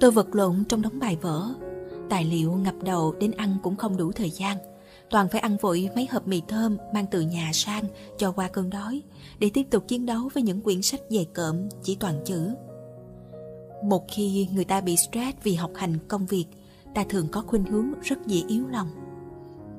Tôi 0.00 0.10
vật 0.10 0.34
lộn 0.34 0.64
trong 0.68 0.82
đống 0.82 0.98
bài 0.98 1.16
vở. 1.20 1.48
Tài 2.10 2.24
liệu 2.24 2.52
ngập 2.52 2.74
đầu 2.82 3.14
đến 3.20 3.30
ăn 3.30 3.56
cũng 3.62 3.76
không 3.76 3.96
đủ 3.96 4.12
thời 4.12 4.30
gian. 4.30 4.56
Toàn 5.10 5.28
phải 5.28 5.40
ăn 5.40 5.56
vội 5.56 5.88
mấy 5.94 6.08
hộp 6.10 6.26
mì 6.26 6.42
thơm 6.48 6.76
mang 6.94 7.06
từ 7.10 7.20
nhà 7.20 7.50
sang 7.52 7.84
cho 8.18 8.32
qua 8.32 8.48
cơn 8.48 8.70
đói 8.70 9.02
để 9.38 9.50
tiếp 9.54 9.66
tục 9.70 9.88
chiến 9.88 10.06
đấu 10.06 10.28
với 10.34 10.42
những 10.42 10.60
quyển 10.60 10.82
sách 10.82 11.00
dày 11.08 11.26
cộm 11.34 11.68
chỉ 11.82 11.94
toàn 11.94 12.20
chữ. 12.24 12.54
Một 13.84 14.04
khi 14.08 14.48
người 14.52 14.64
ta 14.64 14.80
bị 14.80 14.96
stress 14.96 15.38
vì 15.42 15.54
học 15.54 15.70
hành 15.74 15.98
công 16.08 16.26
việc, 16.26 16.46
ta 16.94 17.04
thường 17.08 17.28
có 17.32 17.42
khuynh 17.46 17.64
hướng 17.64 18.00
rất 18.02 18.26
dễ 18.26 18.42
yếu 18.48 18.66
lòng. 18.68 18.88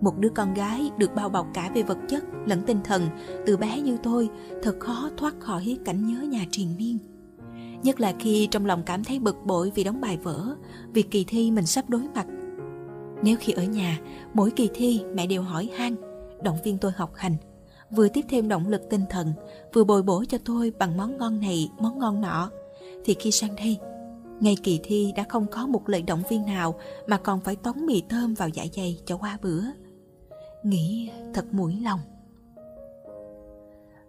Một 0.02 0.18
đứa 0.20 0.30
con 0.36 0.54
gái 0.54 0.92
được 0.98 1.16
bao 1.16 1.30
bọc 1.30 1.48
cả 1.54 1.72
về 1.76 1.84
vật 1.84 1.98
chất 2.10 2.24
lẫn 2.46 2.62
tinh 2.68 2.80
thần 2.84 3.08
từ 3.46 3.58
bé 3.58 3.82
như 3.82 3.98
tôi 4.04 4.30
thật 4.64 4.76
khó 4.80 5.10
thoát 5.18 5.40
khỏi 5.40 5.78
cảnh 5.86 6.08
nhớ 6.08 6.22
nhà 6.22 6.46
triền 6.52 6.76
miên. 6.78 6.98
Nhất 7.84 8.00
là 8.00 8.14
khi 8.20 8.48
trong 8.52 8.66
lòng 8.66 8.84
cảm 8.86 9.04
thấy 9.04 9.20
bực 9.20 9.46
bội 9.46 9.72
vì 9.76 9.84
đóng 9.84 10.02
bài 10.02 10.18
vở, 10.18 10.56
việc 10.94 11.12
kỳ 11.12 11.24
thi 11.24 11.52
mình 11.52 11.66
sắp 11.66 11.90
đối 11.90 12.02
mặt 12.16 12.28
nếu 13.24 13.38
khi 13.40 13.54
ở 13.54 13.64
nhà, 13.64 14.00
mỗi 14.34 14.52
kỳ 14.52 14.70
thi 14.74 15.02
mẹ 15.14 15.28
đều 15.28 15.42
hỏi 15.42 15.70
han, 15.76 15.96
động 16.44 16.58
viên 16.64 16.78
tôi 16.78 16.92
học 16.96 17.12
hành, 17.16 17.36
vừa 17.92 18.08
tiếp 18.08 18.26
thêm 18.30 18.48
động 18.48 18.68
lực 18.68 18.82
tinh 18.90 19.06
thần, 19.10 19.34
vừa 19.74 19.84
bồi 19.84 20.04
bổ 20.04 20.24
cho 20.26 20.38
tôi 20.46 20.74
bằng 20.80 20.98
món 20.98 21.18
ngon 21.18 21.40
này, 21.40 21.70
món 21.80 22.00
ngon 22.00 22.22
nọ, 22.22 22.50
thì 23.06 23.16
khi 23.20 23.32
sang 23.32 23.56
đây, 23.56 23.78
ngay 24.40 24.56
kỳ 24.64 24.80
thi 24.84 25.14
đã 25.16 25.24
không 25.30 25.48
có 25.48 25.68
một 25.68 25.90
lời 25.90 26.02
động 26.02 26.22
viên 26.30 26.46
nào 26.46 26.80
mà 27.08 27.18
còn 27.18 27.40
phải 27.40 27.56
tống 27.56 27.86
mì 27.86 28.04
thơm 28.10 28.34
vào 28.34 28.50
dạ 28.50 28.66
dày 28.76 29.00
cho 29.06 29.18
qua 29.18 29.38
bữa. 29.42 29.64
Nghĩ 30.64 31.10
thật 31.34 31.46
mũi 31.52 31.78
lòng. 31.84 32.00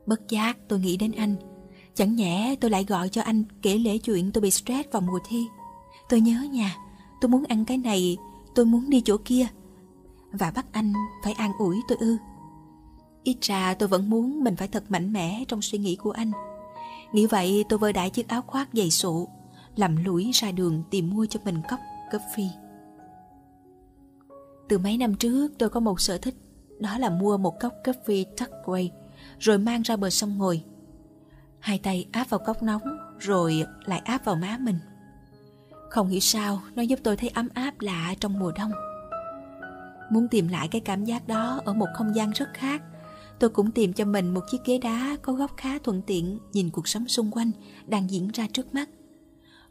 Bất 0.06 0.28
giác 0.28 0.58
tôi 0.68 0.78
nghĩ 0.78 0.96
đến 0.96 1.12
anh, 1.16 1.34
chẳng 1.94 2.16
nhẽ 2.16 2.54
tôi 2.60 2.70
lại 2.70 2.84
gọi 2.84 3.08
cho 3.08 3.22
anh 3.22 3.44
kể 3.62 3.78
lễ 3.78 3.98
chuyện 3.98 4.32
tôi 4.32 4.42
bị 4.42 4.50
stress 4.50 4.90
vào 4.92 5.02
mùa 5.02 5.18
thi. 5.28 5.46
Tôi 6.08 6.20
nhớ 6.20 6.42
nhà, 6.52 6.76
tôi 7.20 7.28
muốn 7.28 7.44
ăn 7.44 7.64
cái 7.64 7.78
này 7.78 8.16
tôi 8.54 8.66
muốn 8.66 8.90
đi 8.90 9.02
chỗ 9.04 9.16
kia. 9.24 9.46
Và 10.32 10.50
bắt 10.50 10.66
anh 10.72 10.92
phải 11.24 11.32
an 11.32 11.52
ủi 11.58 11.76
tôi 11.88 11.98
ư. 12.00 12.16
Ít 13.22 13.36
ra 13.40 13.74
tôi 13.74 13.88
vẫn 13.88 14.10
muốn 14.10 14.44
mình 14.44 14.56
phải 14.56 14.68
thật 14.68 14.84
mạnh 14.88 15.12
mẽ 15.12 15.44
trong 15.48 15.62
suy 15.62 15.78
nghĩ 15.78 15.96
của 15.96 16.10
anh. 16.10 16.32
Nghĩ 17.12 17.26
vậy 17.26 17.64
tôi 17.68 17.78
vơ 17.78 17.92
đại 17.92 18.10
chiếc 18.10 18.28
áo 18.28 18.42
khoác 18.46 18.68
dày 18.72 18.90
sụ 18.90 19.28
lầm 19.76 20.04
lũi 20.04 20.30
ra 20.34 20.50
đường 20.50 20.82
tìm 20.90 21.10
mua 21.10 21.26
cho 21.26 21.40
mình 21.44 21.62
cốc 21.68 21.80
coffee 22.10 22.62
từ 24.72 24.78
mấy 24.78 24.96
năm 24.96 25.14
trước 25.14 25.48
tôi 25.58 25.68
có 25.68 25.80
một 25.80 26.00
sở 26.00 26.18
thích 26.18 26.34
đó 26.78 26.98
là 26.98 27.10
mua 27.10 27.36
một 27.36 27.60
cốc 27.60 27.72
coffee 27.84 28.24
Tuck 28.24 28.50
Grey 28.66 28.90
rồi 29.38 29.58
mang 29.58 29.82
ra 29.82 29.96
bờ 29.96 30.10
sông 30.10 30.38
ngồi 30.38 30.62
hai 31.62 31.78
tay 31.78 32.08
áp 32.12 32.30
vào 32.30 32.40
cốc 32.46 32.62
nóng 32.62 32.82
rồi 33.18 33.64
lại 33.84 33.98
áp 33.98 34.24
vào 34.24 34.36
má 34.36 34.58
mình 34.60 34.78
không 35.92 36.08
hiểu 36.08 36.20
sao 36.20 36.62
nó 36.74 36.82
giúp 36.82 36.98
tôi 37.02 37.16
thấy 37.16 37.28
ấm 37.28 37.48
áp 37.54 37.80
lạ 37.80 38.14
trong 38.20 38.38
mùa 38.38 38.52
đông. 38.58 38.72
Muốn 40.10 40.28
tìm 40.28 40.48
lại 40.48 40.68
cái 40.68 40.80
cảm 40.80 41.04
giác 41.04 41.28
đó 41.28 41.60
ở 41.64 41.72
một 41.72 41.86
không 41.94 42.14
gian 42.14 42.30
rất 42.30 42.48
khác, 42.54 42.82
tôi 43.38 43.50
cũng 43.50 43.70
tìm 43.70 43.92
cho 43.92 44.04
mình 44.04 44.34
một 44.34 44.40
chiếc 44.50 44.58
ghế 44.64 44.78
đá 44.78 45.16
có 45.22 45.32
góc 45.32 45.50
khá 45.56 45.78
thuận 45.78 46.02
tiện 46.02 46.38
nhìn 46.52 46.70
cuộc 46.70 46.88
sống 46.88 47.08
xung 47.08 47.30
quanh 47.30 47.50
đang 47.86 48.10
diễn 48.10 48.28
ra 48.28 48.46
trước 48.52 48.74
mắt. 48.74 48.88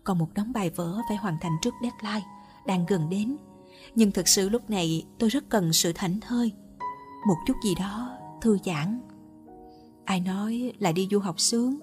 Còn 0.04 0.20
một 0.20 0.28
đống 0.36 0.54
bài 0.54 0.70
vở 0.70 0.98
phải 1.10 1.18
hoàn 1.18 1.38
thành 1.42 1.52
trước 1.62 1.74
deadline 1.82 2.28
đang 2.68 2.86
gần 2.86 3.10
đến. 3.10 3.38
Nhưng 3.96 4.12
thực 4.12 4.28
sự 4.28 4.50
lúc 4.50 4.70
này 4.70 5.06
tôi 5.20 5.30
rất 5.30 5.50
cần 5.50 5.74
sự 5.74 5.92
thảnh 5.96 6.20
thơi, 6.20 6.52
một 7.28 7.38
chút 7.48 7.56
gì 7.64 7.76
đó 7.76 8.18
thư 8.42 8.58
giãn. 8.66 9.02
Ai 10.12 10.20
nói 10.20 10.74
là 10.80 10.92
đi 10.92 11.08
du 11.12 11.20
học 11.20 11.40
sướng, 11.40 11.80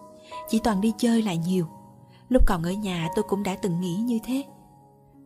chỉ 0.49 0.61
toàn 0.65 0.81
đi 0.81 0.93
chơi 0.99 1.23
là 1.23 1.35
nhiều 1.35 1.67
Lúc 2.29 2.43
còn 2.47 2.63
ở 2.63 2.73
nhà 2.73 3.09
tôi 3.17 3.25
cũng 3.29 3.43
đã 3.43 3.57
từng 3.63 3.81
nghĩ 3.81 3.97
như 3.97 4.19
thế. 4.25 4.45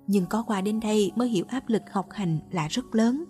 Nhưng 0.06 0.26
có 0.26 0.42
qua 0.42 0.60
đến 0.60 0.80
đây 0.80 1.12
mới 1.16 1.28
hiểu 1.28 1.44
áp 1.48 1.68
lực 1.68 1.82
học 1.92 2.06
hành 2.10 2.38
là 2.50 2.68
rất 2.68 2.94
lớn. 2.94 3.24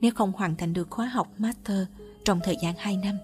Nếu 0.00 0.12
không 0.14 0.32
hoàn 0.32 0.56
thành 0.56 0.72
được 0.72 0.90
khóa 0.90 1.06
học 1.06 1.28
Master 1.38 1.86
trong 2.24 2.40
thời 2.44 2.56
gian 2.62 2.74
2 2.78 2.96
năm, 2.96 3.18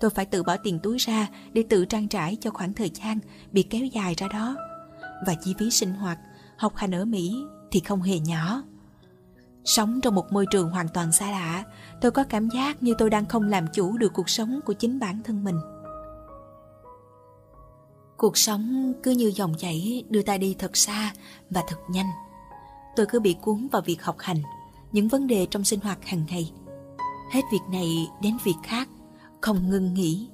tôi 0.00 0.10
phải 0.10 0.26
tự 0.26 0.42
bỏ 0.42 0.56
tiền 0.56 0.80
túi 0.82 0.98
ra 0.98 1.28
để 1.52 1.64
tự 1.68 1.84
trang 1.84 2.08
trải 2.08 2.36
cho 2.40 2.50
khoảng 2.50 2.74
thời 2.74 2.90
gian 2.90 3.18
bị 3.52 3.62
kéo 3.62 3.86
dài 3.86 4.14
ra 4.14 4.28
đó. 4.28 4.56
Và 5.26 5.34
chi 5.44 5.54
phí 5.58 5.70
sinh 5.70 5.92
hoạt, 5.92 6.18
học 6.56 6.76
hành 6.76 6.94
ở 6.94 7.04
Mỹ 7.04 7.36
thì 7.70 7.80
không 7.80 8.02
hề 8.02 8.18
nhỏ. 8.18 8.62
Sống 9.64 10.00
trong 10.00 10.14
một 10.14 10.32
môi 10.32 10.46
trường 10.50 10.70
hoàn 10.70 10.88
toàn 10.88 11.12
xa 11.12 11.30
lạ, 11.30 11.64
tôi 12.00 12.10
có 12.10 12.24
cảm 12.24 12.48
giác 12.48 12.82
như 12.82 12.94
tôi 12.98 13.10
đang 13.10 13.26
không 13.26 13.42
làm 13.42 13.66
chủ 13.72 13.96
được 13.96 14.12
cuộc 14.12 14.28
sống 14.28 14.60
của 14.66 14.72
chính 14.72 14.98
bản 14.98 15.22
thân 15.24 15.44
mình. 15.44 15.56
Cuộc 18.16 18.36
sống 18.36 18.92
cứ 19.02 19.10
như 19.10 19.32
dòng 19.34 19.54
chảy 19.58 20.04
đưa 20.08 20.22
ta 20.22 20.38
đi 20.38 20.56
thật 20.58 20.76
xa 20.76 21.12
và 21.50 21.62
thật 21.68 21.76
nhanh. 21.90 22.10
Tôi 22.96 23.06
cứ 23.06 23.20
bị 23.20 23.36
cuốn 23.40 23.68
vào 23.72 23.82
việc 23.82 24.02
học 24.02 24.16
hành, 24.18 24.42
những 24.92 25.08
vấn 25.08 25.26
đề 25.26 25.46
trong 25.50 25.64
sinh 25.64 25.80
hoạt 25.80 26.04
hàng 26.04 26.24
ngày. 26.28 26.52
Hết 27.32 27.42
việc 27.52 27.62
này 27.72 28.08
đến 28.22 28.36
việc 28.44 28.56
khác, 28.62 28.88
không 29.40 29.70
ngừng 29.70 29.94
nghỉ. 29.94 30.28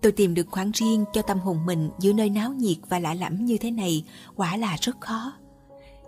Tôi 0.00 0.12
tìm 0.12 0.34
được 0.34 0.46
khoảng 0.50 0.70
riêng 0.70 1.04
cho 1.12 1.22
tâm 1.22 1.38
hồn 1.38 1.66
mình 1.66 1.90
giữa 1.98 2.12
nơi 2.12 2.30
náo 2.30 2.52
nhiệt 2.52 2.76
và 2.88 2.98
lạ 2.98 3.14
lẫm 3.14 3.44
như 3.44 3.58
thế 3.58 3.70
này 3.70 4.04
quả 4.36 4.56
là 4.56 4.76
rất 4.80 5.00
khó. 5.00 5.32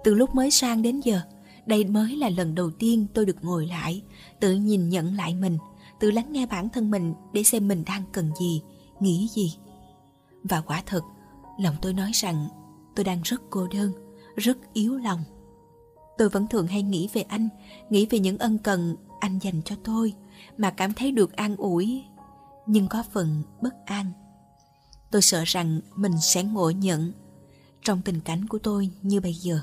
Từ 0.04 0.14
lúc 0.14 0.35
mới 0.35 0.50
sang 0.50 0.83
đến 0.83 1.00
giờ, 1.00 1.21
đây 1.67 1.85
mới 1.85 2.17
là 2.17 2.29
lần 2.29 2.55
đầu 2.55 2.71
tiên 2.71 3.07
tôi 3.14 3.26
được 3.26 3.45
ngồi 3.45 3.67
lại, 3.67 4.02
tự 4.40 4.55
nhìn 4.55 4.88
nhận 4.88 5.14
lại 5.14 5.35
mình, 5.35 5.59
tự 6.00 6.11
lắng 6.11 6.33
nghe 6.33 6.47
bản 6.47 6.69
thân 6.69 6.90
mình 6.90 7.14
để 7.33 7.43
xem 7.43 7.69
mình 7.69 7.85
đang 7.87 8.02
cần 8.12 8.31
gì, 8.40 8.62
nghĩ 9.00 9.29
gì. 9.35 9.57
Và 10.43 10.61
quả 10.61 10.83
thật, 10.87 11.00
lòng 11.59 11.76
tôi 11.83 11.93
nói 11.93 12.11
rằng 12.14 12.49
tôi 12.97 13.05
đang 13.05 13.21
rất 13.23 13.43
cô 13.50 13.67
đơn, 13.67 13.93
rất 14.37 14.59
yếu 14.73 14.97
lòng. 14.97 15.25
Tôi 16.19 16.29
vẫn 16.29 16.47
thường 16.47 16.67
hay 16.67 16.83
nghĩ 16.83 17.09
về 17.12 17.23
anh, 17.23 17.49
nghĩ 17.90 18.07
về 18.07 18.19
những 18.19 18.38
ân 18.38 18.59
cần 18.59 18.97
anh 19.21 19.38
dành 19.38 19.62
cho 19.64 19.76
tôi 19.85 20.14
mà 20.59 20.71
cảm 20.71 20.93
thấy 20.93 21.12
được 21.12 21.37
an 21.37 21.57
ủi, 21.57 22.05
nhưng 22.67 22.88
có 22.88 23.02
phần 23.12 23.43
bất 23.62 23.75
an. 23.85 24.12
Tôi 25.11 25.23
sợ 25.23 25.43
rằng 25.47 25.81
mình 25.97 26.12
sẽ 26.21 26.43
ngộ 26.43 26.71
nhận 26.71 27.12
trong 27.83 28.02
tình 28.02 28.21
cảnh 28.21 28.49
của 28.49 28.59
tôi 28.59 28.90
như 29.02 29.21
bây 29.21 29.35
giờ. 29.35 29.61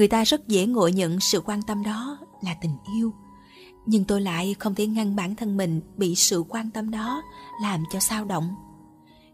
Người 0.00 0.08
ta 0.08 0.24
rất 0.24 0.48
dễ 0.48 0.66
ngộ 0.66 0.88
nhận 0.88 1.20
sự 1.20 1.40
quan 1.40 1.62
tâm 1.62 1.82
đó 1.82 2.18
là 2.42 2.54
tình 2.60 2.76
yêu, 2.96 3.12
nhưng 3.86 4.04
tôi 4.04 4.20
lại 4.20 4.54
không 4.58 4.74
thể 4.74 4.86
ngăn 4.86 5.16
bản 5.16 5.36
thân 5.36 5.56
mình 5.56 5.80
bị 5.96 6.14
sự 6.14 6.44
quan 6.48 6.70
tâm 6.70 6.90
đó 6.90 7.22
làm 7.62 7.84
cho 7.92 8.00
sao 8.00 8.24
động. 8.24 8.54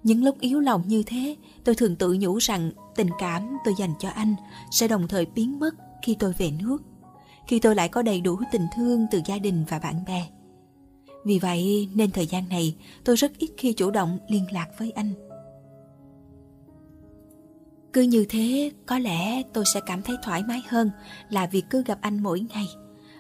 Những 0.03 0.25
lúc 0.25 0.41
yếu 0.41 0.61
lòng 0.61 0.83
như 0.87 1.03
thế, 1.07 1.37
tôi 1.65 1.75
thường 1.75 1.97
tự 1.97 2.17
nhủ 2.21 2.39
rằng 2.39 2.71
tình 2.97 3.09
cảm 3.19 3.57
tôi 3.65 3.75
dành 3.79 3.95
cho 3.99 4.09
anh 4.09 4.35
sẽ 4.71 4.89
đồng 4.89 5.09
thời 5.09 5.27
biến 5.27 5.59
mất 5.59 5.75
khi 6.03 6.17
tôi 6.19 6.33
về 6.39 6.51
nước, 6.51 6.79
khi 7.47 7.59
tôi 7.59 7.75
lại 7.75 7.89
có 7.89 8.03
đầy 8.03 8.21
đủ 8.21 8.41
tình 8.53 8.67
thương 8.77 9.07
từ 9.11 9.21
gia 9.27 9.39
đình 9.39 9.65
và 9.69 9.79
bạn 9.79 10.05
bè. 10.07 10.27
Vì 11.25 11.39
vậy 11.39 11.89
nên 11.95 12.11
thời 12.11 12.27
gian 12.27 12.49
này 12.49 12.77
tôi 13.05 13.17
rất 13.17 13.39
ít 13.39 13.51
khi 13.59 13.73
chủ 13.73 13.91
động 13.91 14.19
liên 14.29 14.45
lạc 14.53 14.69
với 14.79 14.91
anh. 14.91 15.26
Cứ 17.97 18.03
như 18.03 18.25
thế, 18.29 18.71
có 18.87 18.99
lẽ 18.99 19.43
tôi 19.53 19.65
sẽ 19.75 19.81
cảm 19.87 20.03
thấy 20.03 20.17
thoải 20.23 20.43
mái 20.49 20.63
hơn 20.69 20.91
là 21.31 21.47
việc 21.47 21.65
cứ 21.71 21.83
gặp 21.83 21.99
anh 22.01 22.23
mỗi 22.23 22.41
ngày 22.41 22.67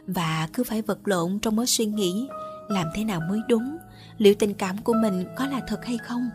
và 0.06 0.48
cứ 0.52 0.64
phải 0.64 0.82
vật 0.82 0.98
lộn 1.04 1.38
trong 1.38 1.56
mối 1.56 1.66
suy 1.66 1.86
nghĩ 1.86 2.28
làm 2.68 2.86
thế 2.94 3.04
nào 3.04 3.20
mới 3.28 3.40
đúng, 3.48 3.76
liệu 4.18 4.34
tình 4.38 4.54
cảm 4.54 4.78
của 4.78 4.92
mình 5.02 5.24
có 5.36 5.46
là 5.46 5.60
thật 5.68 5.84
hay 5.84 5.98
không? 5.98 6.28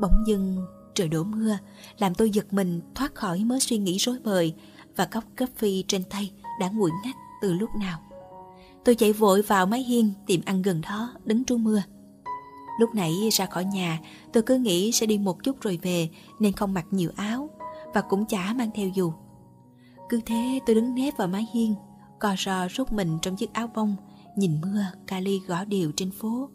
Bỗng 0.00 0.24
dưng 0.26 0.66
trời 0.94 1.08
đổ 1.08 1.24
mưa 1.24 1.58
làm 1.98 2.14
tôi 2.14 2.30
giật 2.30 2.52
mình 2.52 2.80
thoát 2.94 3.14
khỏi 3.14 3.44
mớ 3.44 3.58
suy 3.60 3.78
nghĩ 3.78 3.96
rối 3.96 4.18
bời 4.24 4.54
và 4.96 5.04
cốc 5.04 5.24
cà 5.36 5.46
phê 5.56 5.82
trên 5.88 6.04
tay 6.04 6.32
đã 6.60 6.68
nguội 6.68 6.90
ngắt 7.04 7.14
từ 7.42 7.52
lúc 7.52 7.70
nào. 7.80 8.00
Tôi 8.84 8.94
chạy 8.94 9.12
vội 9.12 9.42
vào 9.42 9.66
mái 9.66 9.82
hiên 9.82 10.12
tìm 10.26 10.40
ăn 10.44 10.62
gần 10.62 10.80
đó 10.80 11.14
đứng 11.24 11.44
trú 11.44 11.56
mưa. 11.56 11.82
Lúc 12.78 12.94
nãy 12.94 13.28
ra 13.32 13.46
khỏi 13.46 13.64
nhà 13.64 14.00
tôi 14.32 14.42
cứ 14.42 14.58
nghĩ 14.58 14.92
sẽ 14.92 15.06
đi 15.06 15.18
một 15.18 15.44
chút 15.44 15.60
rồi 15.60 15.78
về 15.82 16.08
nên 16.40 16.52
không 16.52 16.74
mặc 16.74 16.86
nhiều 16.90 17.10
áo 17.16 17.50
và 17.94 18.00
cũng 18.00 18.26
chả 18.26 18.52
mang 18.56 18.70
theo 18.74 18.88
dù. 18.88 19.12
Cứ 20.08 20.20
thế 20.26 20.60
tôi 20.66 20.74
đứng 20.74 20.94
nép 20.94 21.16
vào 21.16 21.28
mái 21.28 21.46
hiên, 21.52 21.74
cò 22.20 22.34
rò 22.38 22.68
rút 22.68 22.92
mình 22.92 23.18
trong 23.22 23.36
chiếc 23.36 23.52
áo 23.52 23.70
bông, 23.74 23.96
nhìn 24.36 24.60
mưa, 24.60 24.84
Kali 25.06 25.40
gõ 25.46 25.64
đều 25.64 25.92
trên 25.96 26.10
phố. 26.10 26.48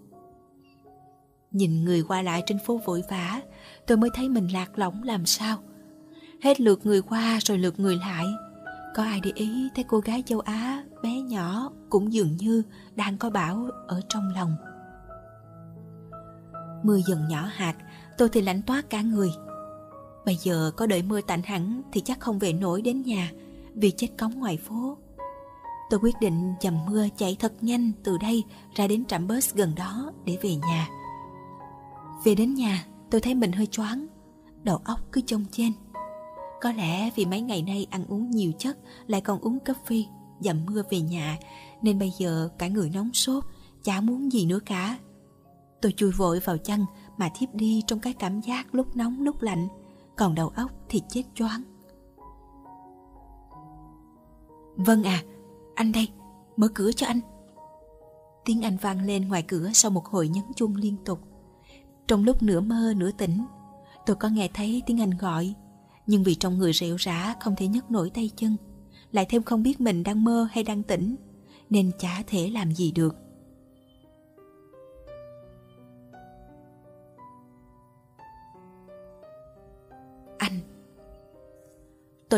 Nhìn 1.51 1.83
người 1.83 2.03
qua 2.03 2.21
lại 2.21 2.43
trên 2.45 2.59
phố 2.65 2.79
vội 2.85 3.03
vã, 3.09 3.41
tôi 3.87 3.97
mới 3.97 4.09
thấy 4.13 4.29
mình 4.29 4.47
lạc 4.47 4.79
lõng 4.79 5.03
làm 5.03 5.25
sao. 5.25 5.57
Hết 6.41 6.61
lượt 6.61 6.85
người 6.85 7.01
qua 7.01 7.39
rồi 7.41 7.57
lượt 7.57 7.79
người 7.79 7.95
lại. 7.95 8.25
Có 8.95 9.03
ai 9.03 9.19
để 9.23 9.31
ý 9.35 9.69
thấy 9.75 9.85
cô 9.87 9.99
gái 9.99 10.23
châu 10.25 10.39
Á 10.39 10.83
bé 11.03 11.21
nhỏ 11.21 11.71
cũng 11.89 12.13
dường 12.13 12.37
như 12.37 12.63
đang 12.95 13.17
có 13.17 13.29
bão 13.29 13.69
ở 13.87 14.01
trong 14.09 14.29
lòng. 14.35 14.55
Mưa 16.87 16.99
dần 17.07 17.27
nhỏ 17.27 17.49
hạt, 17.53 17.75
tôi 18.17 18.29
thì 18.29 18.41
lạnh 18.41 18.61
toát 18.61 18.89
cả 18.89 19.01
người. 19.01 19.29
Bây 20.25 20.35
giờ 20.35 20.71
có 20.77 20.85
đợi 20.85 21.01
mưa 21.01 21.21
tạnh 21.21 21.41
hẳn 21.43 21.81
thì 21.91 22.01
chắc 22.01 22.19
không 22.19 22.39
về 22.39 22.53
nổi 22.53 22.81
đến 22.81 23.01
nhà 23.01 23.31
vì 23.73 23.91
chết 23.91 24.07
cống 24.19 24.39
ngoài 24.39 24.57
phố. 24.57 24.97
Tôi 25.89 25.99
quyết 25.99 26.15
định 26.21 26.53
dầm 26.61 26.85
mưa 26.85 27.07
chạy 27.17 27.35
thật 27.39 27.53
nhanh 27.61 27.91
từ 28.03 28.17
đây 28.17 28.43
ra 28.75 28.87
đến 28.87 29.05
trạm 29.05 29.27
bus 29.27 29.53
gần 29.55 29.75
đó 29.75 30.11
để 30.25 30.37
về 30.41 30.55
nhà. 30.55 30.89
Về 32.23 32.35
đến 32.35 32.53
nhà, 32.53 32.85
tôi 33.11 33.21
thấy 33.21 33.35
mình 33.35 33.51
hơi 33.51 33.65
choáng, 33.65 34.07
đầu 34.63 34.81
óc 34.83 34.99
cứ 35.11 35.21
trông 35.21 35.45
trên. 35.51 35.71
Có 36.61 36.71
lẽ 36.71 37.09
vì 37.15 37.25
mấy 37.25 37.41
ngày 37.41 37.61
nay 37.61 37.87
ăn 37.89 38.05
uống 38.07 38.31
nhiều 38.31 38.51
chất 38.59 38.77
lại 39.07 39.21
còn 39.21 39.39
uống 39.39 39.59
cà 39.59 39.73
phê, 39.85 40.03
dầm 40.39 40.65
mưa 40.65 40.83
về 40.89 41.01
nhà 41.01 41.37
nên 41.81 41.99
bây 41.99 42.11
giờ 42.19 42.49
cả 42.57 42.67
người 42.67 42.89
nóng 42.89 43.13
sốt, 43.13 43.43
chả 43.83 44.01
muốn 44.01 44.31
gì 44.31 44.45
nữa 44.45 44.59
cả. 44.65 44.97
Tôi 45.81 45.93
chui 45.97 46.11
vội 46.11 46.39
vào 46.39 46.57
chăn 46.57 46.85
mà 47.17 47.29
thiếp 47.35 47.53
đi 47.53 47.83
trong 47.87 47.99
cái 47.99 48.13
cảm 48.13 48.41
giác 48.41 48.75
lúc 48.75 48.95
nóng 48.95 49.21
lúc 49.21 49.41
lạnh, 49.41 49.67
còn 50.17 50.35
đầu 50.35 50.49
óc 50.49 50.71
thì 50.89 51.01
chết 51.09 51.23
choáng. 51.35 51.63
Vâng 54.75 55.03
à, 55.03 55.23
anh 55.75 55.91
đây, 55.91 56.09
mở 56.57 56.67
cửa 56.67 56.91
cho 56.91 57.07
anh. 57.07 57.19
Tiếng 58.45 58.61
anh 58.61 58.77
vang 58.77 59.01
lên 59.01 59.27
ngoài 59.27 59.43
cửa 59.47 59.69
sau 59.73 59.91
một 59.91 60.05
hồi 60.05 60.27
nhấn 60.27 60.43
chuông 60.55 60.75
liên 60.75 60.95
tục. 61.05 61.19
Trong 62.07 62.23
lúc 62.23 62.43
nửa 62.43 62.61
mơ 62.61 62.93
nửa 62.97 63.11
tỉnh, 63.11 63.45
tôi 64.05 64.15
có 64.15 64.29
nghe 64.29 64.49
thấy 64.53 64.81
tiếng 64.85 65.01
anh 65.01 65.09
gọi, 65.09 65.53
nhưng 66.07 66.23
vì 66.23 66.35
trong 66.35 66.57
người 66.57 66.73
rệu 66.73 66.95
rã 66.95 67.35
không 67.39 67.55
thể 67.57 67.67
nhấc 67.67 67.91
nổi 67.91 68.09
tay 68.09 68.31
chân, 68.35 68.55
lại 69.11 69.25
thêm 69.29 69.43
không 69.43 69.63
biết 69.63 69.81
mình 69.81 70.03
đang 70.03 70.23
mơ 70.23 70.47
hay 70.51 70.63
đang 70.63 70.83
tỉnh, 70.83 71.15
nên 71.69 71.91
chả 71.99 72.23
thể 72.27 72.49
làm 72.49 72.71
gì 72.71 72.91
được. 72.91 73.15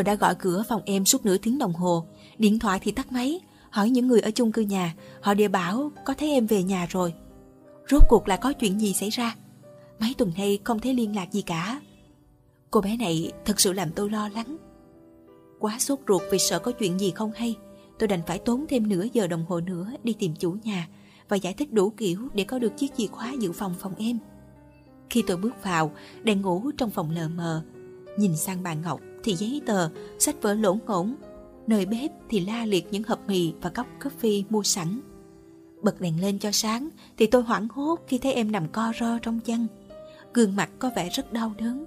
Tôi 0.00 0.04
đã 0.04 0.14
gọi 0.14 0.34
cửa 0.34 0.64
phòng 0.68 0.82
em 0.84 1.04
suốt 1.04 1.26
nửa 1.26 1.36
tiếng 1.38 1.58
đồng 1.58 1.72
hồ. 1.72 2.06
Điện 2.38 2.58
thoại 2.58 2.78
thì 2.82 2.92
tắt 2.92 3.12
máy. 3.12 3.40
Hỏi 3.70 3.90
những 3.90 4.06
người 4.06 4.20
ở 4.20 4.30
chung 4.30 4.52
cư 4.52 4.62
nhà. 4.62 4.94
Họ 5.20 5.34
đều 5.34 5.48
bảo 5.48 5.92
có 6.04 6.14
thấy 6.14 6.30
em 6.30 6.46
về 6.46 6.62
nhà 6.62 6.86
rồi. 6.90 7.14
Rốt 7.90 8.02
cuộc 8.08 8.28
là 8.28 8.36
có 8.36 8.52
chuyện 8.52 8.80
gì 8.80 8.92
xảy 8.92 9.10
ra? 9.10 9.34
Mấy 9.98 10.14
tuần 10.18 10.32
nay 10.36 10.58
không 10.64 10.80
thấy 10.80 10.94
liên 10.94 11.16
lạc 11.16 11.32
gì 11.32 11.42
cả. 11.42 11.80
Cô 12.70 12.80
bé 12.80 12.96
này 12.96 13.32
thật 13.44 13.60
sự 13.60 13.72
làm 13.72 13.92
tôi 13.92 14.10
lo 14.10 14.28
lắng. 14.28 14.56
Quá 15.58 15.78
sốt 15.78 15.98
ruột 16.08 16.22
vì 16.30 16.38
sợ 16.38 16.58
có 16.58 16.72
chuyện 16.72 17.00
gì 17.00 17.10
không 17.10 17.32
hay. 17.36 17.56
Tôi 17.98 18.08
đành 18.08 18.22
phải 18.26 18.38
tốn 18.38 18.64
thêm 18.68 18.88
nửa 18.88 19.06
giờ 19.12 19.26
đồng 19.26 19.44
hồ 19.48 19.60
nữa 19.60 19.90
Đi 20.02 20.12
tìm 20.12 20.34
chủ 20.38 20.56
nhà 20.64 20.88
Và 21.28 21.36
giải 21.36 21.54
thích 21.54 21.72
đủ 21.72 21.90
kiểu 21.90 22.28
để 22.34 22.44
có 22.44 22.58
được 22.58 22.76
chiếc 22.76 22.96
chìa 22.96 23.06
khóa 23.06 23.32
dự 23.32 23.52
phòng 23.52 23.74
phòng 23.78 23.94
em. 23.98 24.18
Khi 25.10 25.22
tôi 25.26 25.36
bước 25.36 25.62
vào 25.62 25.92
Đèn 26.22 26.42
ngủ 26.42 26.70
trong 26.78 26.90
phòng 26.90 27.10
lờ 27.10 27.28
mờ, 27.28 27.62
Nhìn 28.16 28.36
sang 28.36 28.62
bà 28.62 28.74
Ngọc 28.74 29.00
thì 29.24 29.34
giấy 29.34 29.62
tờ, 29.66 29.88
sách 30.18 30.42
vở 30.42 30.54
lỗ 30.54 30.78
ngỗng. 30.86 31.14
Nơi 31.66 31.86
bếp 31.86 32.10
thì 32.28 32.40
la 32.40 32.64
liệt 32.64 32.86
những 32.90 33.02
hộp 33.02 33.28
mì 33.28 33.52
và 33.60 33.70
cốc 33.70 33.86
coffee 34.00 34.42
mua 34.50 34.62
sẵn. 34.62 35.00
Bật 35.82 36.00
đèn 36.00 36.20
lên 36.20 36.38
cho 36.38 36.50
sáng 36.52 36.88
thì 37.16 37.26
tôi 37.26 37.42
hoảng 37.42 37.68
hốt 37.70 38.00
khi 38.06 38.18
thấy 38.18 38.32
em 38.32 38.52
nằm 38.52 38.68
co 38.68 38.92
ro 39.00 39.18
trong 39.18 39.40
chăn. 39.40 39.66
Gương 40.34 40.56
mặt 40.56 40.70
có 40.78 40.90
vẻ 40.96 41.08
rất 41.08 41.32
đau 41.32 41.52
đớn. 41.58 41.84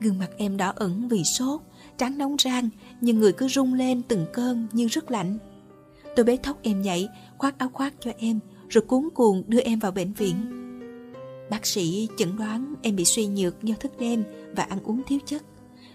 Gương 0.00 0.18
mặt 0.18 0.30
em 0.36 0.56
đỏ 0.56 0.72
ửng 0.76 1.08
vì 1.08 1.24
sốt, 1.24 1.60
trắng 1.96 2.18
nóng 2.18 2.36
rang 2.38 2.68
nhưng 3.00 3.18
người 3.18 3.32
cứ 3.32 3.48
rung 3.48 3.74
lên 3.74 4.02
từng 4.08 4.26
cơn 4.32 4.66
như 4.72 4.86
rất 4.86 5.10
lạnh. 5.10 5.38
Tôi 6.16 6.24
bế 6.24 6.36
thóc 6.36 6.58
em 6.62 6.82
dậy, 6.82 7.08
khoác 7.38 7.58
áo 7.58 7.70
khoác 7.72 7.94
cho 8.00 8.10
em 8.18 8.38
rồi 8.68 8.84
cuốn 8.84 9.08
cuồng 9.14 9.42
đưa 9.46 9.60
em 9.60 9.78
vào 9.78 9.92
bệnh 9.92 10.12
viện. 10.12 10.34
Bác 11.50 11.66
sĩ 11.66 12.08
chẩn 12.16 12.36
đoán 12.36 12.74
em 12.82 12.96
bị 12.96 13.04
suy 13.04 13.26
nhược 13.26 13.64
do 13.64 13.74
thức 13.80 13.92
đêm 13.98 14.24
và 14.56 14.62
ăn 14.62 14.78
uống 14.84 15.02
thiếu 15.06 15.18
chất. 15.26 15.42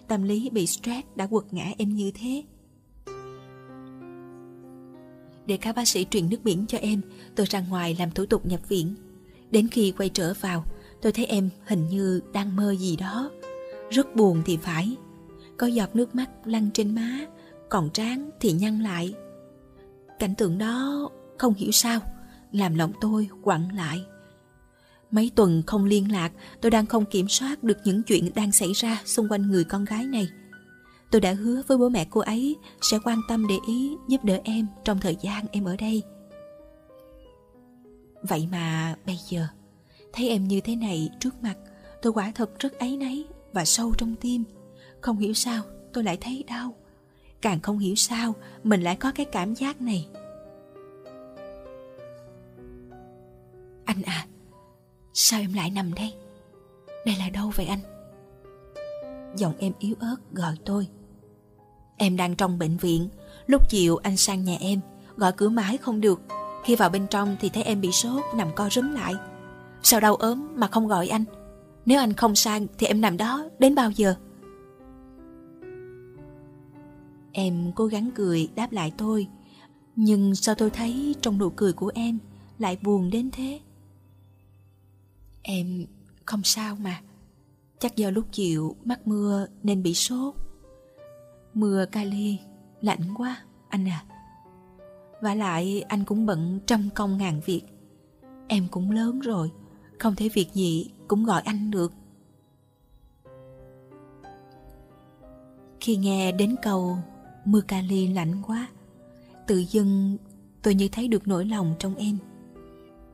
Tâm 0.07 0.23
lý 0.23 0.49
bị 0.49 0.67
stress 0.67 1.07
đã 1.15 1.27
quật 1.27 1.45
ngã 1.51 1.71
em 1.77 1.95
như 1.95 2.11
thế. 2.11 2.43
Để 5.45 5.57
các 5.57 5.75
bác 5.75 5.87
sĩ 5.87 6.05
truyền 6.09 6.29
nước 6.29 6.43
biển 6.43 6.65
cho 6.67 6.77
em, 6.77 7.01
tôi 7.35 7.45
ra 7.49 7.59
ngoài 7.69 7.95
làm 7.99 8.11
thủ 8.11 8.25
tục 8.25 8.45
nhập 8.45 8.69
viện. 8.69 8.95
Đến 9.51 9.67
khi 9.67 9.93
quay 9.97 10.09
trở 10.09 10.33
vào, 10.41 10.65
tôi 11.01 11.11
thấy 11.11 11.25
em 11.25 11.49
hình 11.65 11.87
như 11.87 12.21
đang 12.33 12.55
mơ 12.55 12.75
gì 12.75 12.95
đó. 12.95 13.31
Rất 13.89 14.15
buồn 14.15 14.41
thì 14.45 14.57
phải. 14.57 14.95
Có 15.57 15.67
giọt 15.67 15.95
nước 15.95 16.15
mắt 16.15 16.29
lăn 16.45 16.69
trên 16.73 16.95
má, 16.95 17.25
còn 17.69 17.89
trán 17.89 18.29
thì 18.39 18.51
nhăn 18.51 18.79
lại. 18.79 19.13
Cảnh 20.19 20.35
tượng 20.35 20.57
đó 20.57 21.09
không 21.37 21.53
hiểu 21.53 21.71
sao, 21.71 21.99
làm 22.51 22.75
lòng 22.75 22.93
tôi 23.01 23.29
quặn 23.43 23.69
lại. 23.75 24.05
Mấy 25.13 25.31
tuần 25.35 25.63
không 25.67 25.85
liên 25.85 26.11
lạc, 26.11 26.31
tôi 26.61 26.71
đang 26.71 26.85
không 26.85 27.05
kiểm 27.05 27.27
soát 27.27 27.63
được 27.63 27.77
những 27.83 28.03
chuyện 28.03 28.29
đang 28.35 28.51
xảy 28.51 28.73
ra 28.73 29.01
xung 29.05 29.31
quanh 29.31 29.41
người 29.51 29.63
con 29.63 29.85
gái 29.85 30.05
này. 30.05 30.27
Tôi 31.11 31.21
đã 31.21 31.33
hứa 31.33 31.61
với 31.67 31.77
bố 31.77 31.89
mẹ 31.89 32.07
cô 32.09 32.21
ấy 32.21 32.55
sẽ 32.81 32.97
quan 33.03 33.19
tâm 33.29 33.47
để 33.47 33.55
ý 33.67 33.95
giúp 34.07 34.23
đỡ 34.23 34.39
em 34.43 34.67
trong 34.83 34.99
thời 34.99 35.17
gian 35.21 35.45
em 35.51 35.63
ở 35.63 35.75
đây. 35.75 36.03
Vậy 38.21 38.47
mà 38.51 38.95
bây 39.05 39.17
giờ, 39.29 39.47
thấy 40.13 40.29
em 40.29 40.47
như 40.47 40.61
thế 40.61 40.75
này 40.75 41.09
trước 41.19 41.43
mặt, 41.43 41.55
tôi 42.01 42.13
quả 42.13 42.31
thật 42.35 42.59
rất 42.59 42.79
áy 42.79 42.97
náy 42.97 43.23
và 43.53 43.65
sâu 43.65 43.93
trong 43.97 44.15
tim. 44.15 44.43
Không 45.01 45.17
hiểu 45.17 45.33
sao 45.33 45.63
tôi 45.93 46.03
lại 46.03 46.17
thấy 46.21 46.43
đau. 46.47 46.75
Càng 47.41 47.59
không 47.59 47.79
hiểu 47.79 47.95
sao 47.95 48.35
mình 48.63 48.81
lại 48.81 48.95
có 48.95 49.11
cái 49.11 49.25
cảm 49.25 49.55
giác 49.55 49.81
này. 49.81 50.07
Anh 53.85 54.01
à, 54.05 54.27
Sao 55.13 55.39
em 55.39 55.53
lại 55.53 55.69
nằm 55.69 55.93
đây? 55.93 56.13
Đây 57.05 57.15
là 57.19 57.29
đâu 57.29 57.51
vậy 57.55 57.65
anh? 57.65 57.79
Giọng 59.35 59.53
em 59.59 59.73
yếu 59.79 59.95
ớt 59.99 60.15
gọi 60.31 60.55
tôi. 60.65 60.87
Em 61.97 62.17
đang 62.17 62.35
trong 62.35 62.59
bệnh 62.59 62.77
viện. 62.77 63.09
Lúc 63.47 63.69
chiều 63.69 63.97
anh 63.97 64.17
sang 64.17 64.43
nhà 64.43 64.57
em, 64.59 64.79
Gọi 65.17 65.31
cửa 65.31 65.49
mãi 65.49 65.77
không 65.77 66.01
được. 66.01 66.21
Khi 66.63 66.75
vào 66.75 66.89
bên 66.89 67.07
trong 67.07 67.35
thì 67.39 67.49
thấy 67.49 67.63
em 67.63 67.81
bị 67.81 67.91
sốt, 67.91 68.23
Nằm 68.35 68.47
co 68.55 68.69
rúm 68.69 68.91
lại. 68.91 69.13
Sao 69.83 69.99
đau 69.99 70.15
ốm 70.15 70.47
mà 70.55 70.67
không 70.67 70.87
gọi 70.87 71.07
anh? 71.07 71.23
Nếu 71.85 71.99
anh 71.99 72.13
không 72.13 72.35
sang 72.35 72.67
thì 72.77 72.87
em 72.87 73.01
nằm 73.01 73.17
đó 73.17 73.45
Đến 73.59 73.75
bao 73.75 73.91
giờ? 73.91 74.15
Em 77.31 77.71
cố 77.75 77.85
gắng 77.85 78.09
cười 78.15 78.49
đáp 78.55 78.71
lại 78.71 78.93
tôi, 78.97 79.27
Nhưng 79.95 80.35
sao 80.35 80.55
tôi 80.55 80.69
thấy 80.69 81.15
trong 81.21 81.37
nụ 81.37 81.49
cười 81.49 81.73
của 81.73 81.91
em 81.95 82.19
Lại 82.59 82.77
buồn 82.81 83.09
đến 83.09 83.29
thế? 83.31 83.59
Em 85.43 85.85
không 86.25 86.43
sao 86.43 86.75
mà. 86.75 87.01
Chắc 87.79 87.95
do 87.95 88.09
lúc 88.09 88.25
chiều 88.31 88.75
mắc 88.85 89.07
mưa 89.07 89.47
nên 89.63 89.83
bị 89.83 89.93
sốt. 89.93 90.35
Mưa 91.53 91.85
Cali 91.85 92.39
lạnh 92.81 93.13
quá, 93.17 93.43
anh 93.69 93.87
à. 93.89 94.05
Và 95.21 95.35
lại 95.35 95.81
anh 95.81 96.05
cũng 96.05 96.25
bận 96.25 96.59
trăm 96.65 96.89
công 96.95 97.17
ngàn 97.17 97.41
việc. 97.45 97.61
Em 98.47 98.67
cũng 98.71 98.91
lớn 98.91 99.19
rồi, 99.19 99.51
Không 99.99 100.15
thể 100.15 100.29
việc 100.29 100.53
gì 100.53 100.91
cũng 101.07 101.25
gọi 101.25 101.41
anh 101.41 101.71
được. 101.71 101.93
Khi 105.79 105.95
nghe 105.95 106.31
đến 106.31 106.55
câu, 106.61 106.97
Mưa 107.45 107.61
Cali 107.61 108.07
lạnh 108.07 108.41
quá 108.47 108.67
Tự 109.47 109.57
dưng 109.57 110.17
tôi 110.61 110.75
như 110.75 110.87
thấy 110.91 111.07
được 111.07 111.27
nỗi 111.27 111.45
lòng 111.45 111.75
trong 111.79 111.95
em. 111.95 112.17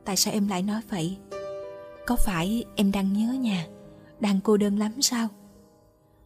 Tại 0.05 0.15
sao 0.15 0.33
em 0.33 0.47
lại 0.47 0.63
nói 0.63 0.81
vậy? 0.89 1.17
Có 2.09 2.15
phải 2.15 2.65
em 2.75 2.91
đang 2.91 3.13
nhớ 3.13 3.33
nhà, 3.33 3.67
Đang 4.19 4.39
cô 4.43 4.57
đơn 4.57 4.79
lắm 4.79 4.91
sao? 5.01 5.27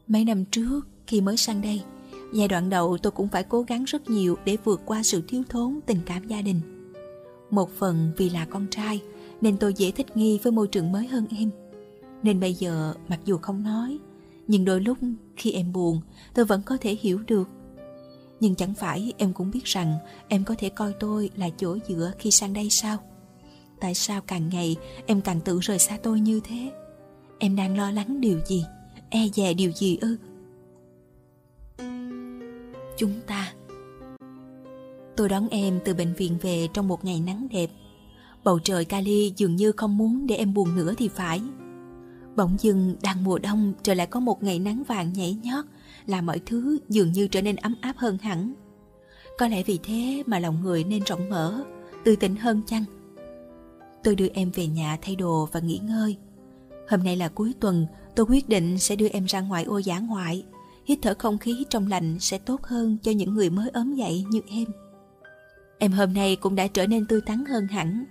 Mấy 0.07 0.25
năm 0.25 0.45
trước 0.45 0.81
khi 1.07 1.21
mới 1.21 1.37
sang 1.37 1.61
đây, 1.61 1.81
Giai 2.33 2.47
đoạn 2.47 2.69
đầu 2.69 2.97
tôi 2.97 3.11
cũng 3.11 3.27
phải 3.27 3.43
cố 3.43 3.61
gắng 3.61 3.83
rất 3.83 4.09
nhiều 4.09 4.37
Để 4.45 4.57
vượt 4.63 4.81
qua 4.85 5.03
sự 5.03 5.21
thiếu 5.27 5.43
thốn 5.49 5.79
tình 5.85 5.99
cảm 6.05 6.27
gia 6.27 6.41
đình. 6.41 6.61
Một 7.49 7.69
phần 7.77 8.11
vì 8.17 8.29
là 8.29 8.45
con 8.45 8.67
trai, 8.71 9.01
Nên 9.41 9.57
tôi 9.57 9.73
dễ 9.73 9.91
thích 9.91 10.17
nghi 10.17 10.39
với 10.43 10.51
môi 10.51 10.67
trường 10.67 10.91
mới 10.91 11.07
hơn 11.07 11.27
em. 11.37 11.49
Nên 12.23 12.39
bây 12.39 12.53
giờ, 12.53 12.93
mặc 13.07 13.19
dù 13.25 13.37
không 13.37 13.63
nói, 13.63 13.99
Nhưng 14.47 14.65
đôi 14.65 14.81
lúc 14.81 14.97
khi 15.35 15.51
em 15.51 15.73
buồn, 15.73 16.01
Tôi 16.33 16.45
vẫn 16.45 16.61
có 16.65 16.77
thể 16.81 16.97
hiểu 17.01 17.19
được. 17.27 17.49
Nhưng 18.39 18.55
chẳng 18.55 18.73
phải 18.73 19.13
em 19.17 19.33
cũng 19.33 19.51
biết 19.51 19.63
rằng 19.63 19.97
Em 20.27 20.43
có 20.43 20.55
thể 20.57 20.69
coi 20.69 20.93
tôi 20.99 21.29
là 21.35 21.49
chỗ 21.57 21.77
dựa 21.87 22.11
khi 22.19 22.31
sang 22.31 22.53
đây 22.53 22.69
sao? 22.69 22.97
Tại 23.83 23.93
sao 23.93 24.21
càng 24.21 24.49
ngày 24.49 24.75
em 25.05 25.21
càng 25.21 25.39
tự 25.41 25.59
rời 25.59 25.79
xa 25.79 25.97
tôi 26.03 26.19
như 26.19 26.39
thế? 26.43 26.71
Em 27.39 27.55
đang 27.55 27.77
lo 27.77 27.91
lắng 27.91 28.21
điều 28.21 28.39
gì? 28.45 28.65
E 29.09 29.27
dè 29.33 29.53
điều 29.53 29.71
gì 29.71 29.97
ư? 30.01 30.17
Chúng 32.97 33.13
ta. 33.27 33.53
Tôi 35.17 35.29
đón 35.29 35.47
em 35.49 35.79
từ 35.85 35.93
bệnh 35.93 36.13
viện 36.13 36.37
về 36.41 36.67
trong 36.73 36.87
một 36.87 37.05
ngày 37.05 37.19
nắng 37.25 37.47
đẹp. 37.51 37.69
Bầu 38.43 38.59
trời 38.59 38.85
Cali 38.85 39.33
dường 39.37 39.55
như 39.55 39.71
không 39.71 39.97
muốn 39.97 40.27
để 40.27 40.35
em 40.35 40.53
buồn 40.53 40.75
nữa 40.75 40.93
thì 40.97 41.07
phải. 41.07 41.41
Bỗng 42.35 42.57
dưng 42.59 42.95
đang 43.01 43.23
mùa 43.23 43.39
đông, 43.39 43.73
trời 43.83 43.95
lại 43.95 44.07
có 44.07 44.19
một 44.19 44.43
ngày 44.43 44.59
nắng 44.59 44.83
vàng 44.87 45.13
nhảy 45.13 45.37
nhót, 45.43 45.65
làm 46.05 46.25
mọi 46.25 46.39
thứ 46.45 46.79
dường 46.89 47.11
như 47.11 47.27
trở 47.27 47.41
nên 47.41 47.55
ấm 47.55 47.75
áp 47.81 47.97
hơn 47.97 48.17
hẳn. 48.17 48.53
Có 49.37 49.47
lẽ 49.47 49.63
vì 49.63 49.79
thế 49.83 50.23
mà 50.25 50.39
lòng 50.39 50.61
người 50.61 50.83
nên 50.83 51.03
rộng 51.03 51.29
mở 51.29 51.63
tươi 52.05 52.15
tỉnh 52.15 52.35
hơn 52.35 52.61
chăng? 52.67 52.83
Tôi 54.03 54.15
đưa 54.15 54.27
em 54.33 54.51
về 54.51 54.67
nhà 54.67 54.97
thay 55.01 55.15
đồ 55.15 55.49
và 55.51 55.59
nghỉ 55.59 55.77
ngơi. 55.77 56.17
Hôm 56.89 57.03
nay 57.03 57.15
là 57.15 57.29
cuối 57.29 57.53
tuần, 57.59 57.87
tôi 58.15 58.25
quyết 58.29 58.49
định 58.49 58.79
sẽ 58.79 58.95
đưa 58.95 59.07
em 59.07 59.25
ra 59.25 59.41
ngoài 59.41 59.63
ô 59.63 59.77
giả 59.77 59.99
ngoại. 59.99 60.45
Hít 60.85 60.99
thở 61.01 61.15
không 61.19 61.37
khí 61.37 61.65
trong 61.69 61.87
lành 61.87 62.19
sẽ 62.19 62.37
tốt 62.37 62.63
hơn 62.63 62.97
cho 63.03 63.11
những 63.11 63.33
người 63.33 63.49
mới 63.49 63.69
ốm 63.69 63.95
dậy 63.95 64.25
như 64.29 64.41
em. 64.47 64.65
Em 65.79 65.91
hôm 65.91 66.13
nay 66.13 66.35
cũng 66.35 66.55
đã 66.55 66.67
trở 66.67 66.87
nên 66.87 67.05
tươi 67.05 67.21
tắn 67.21 67.45
hơn 67.45 67.67
hẳn. 67.67 68.05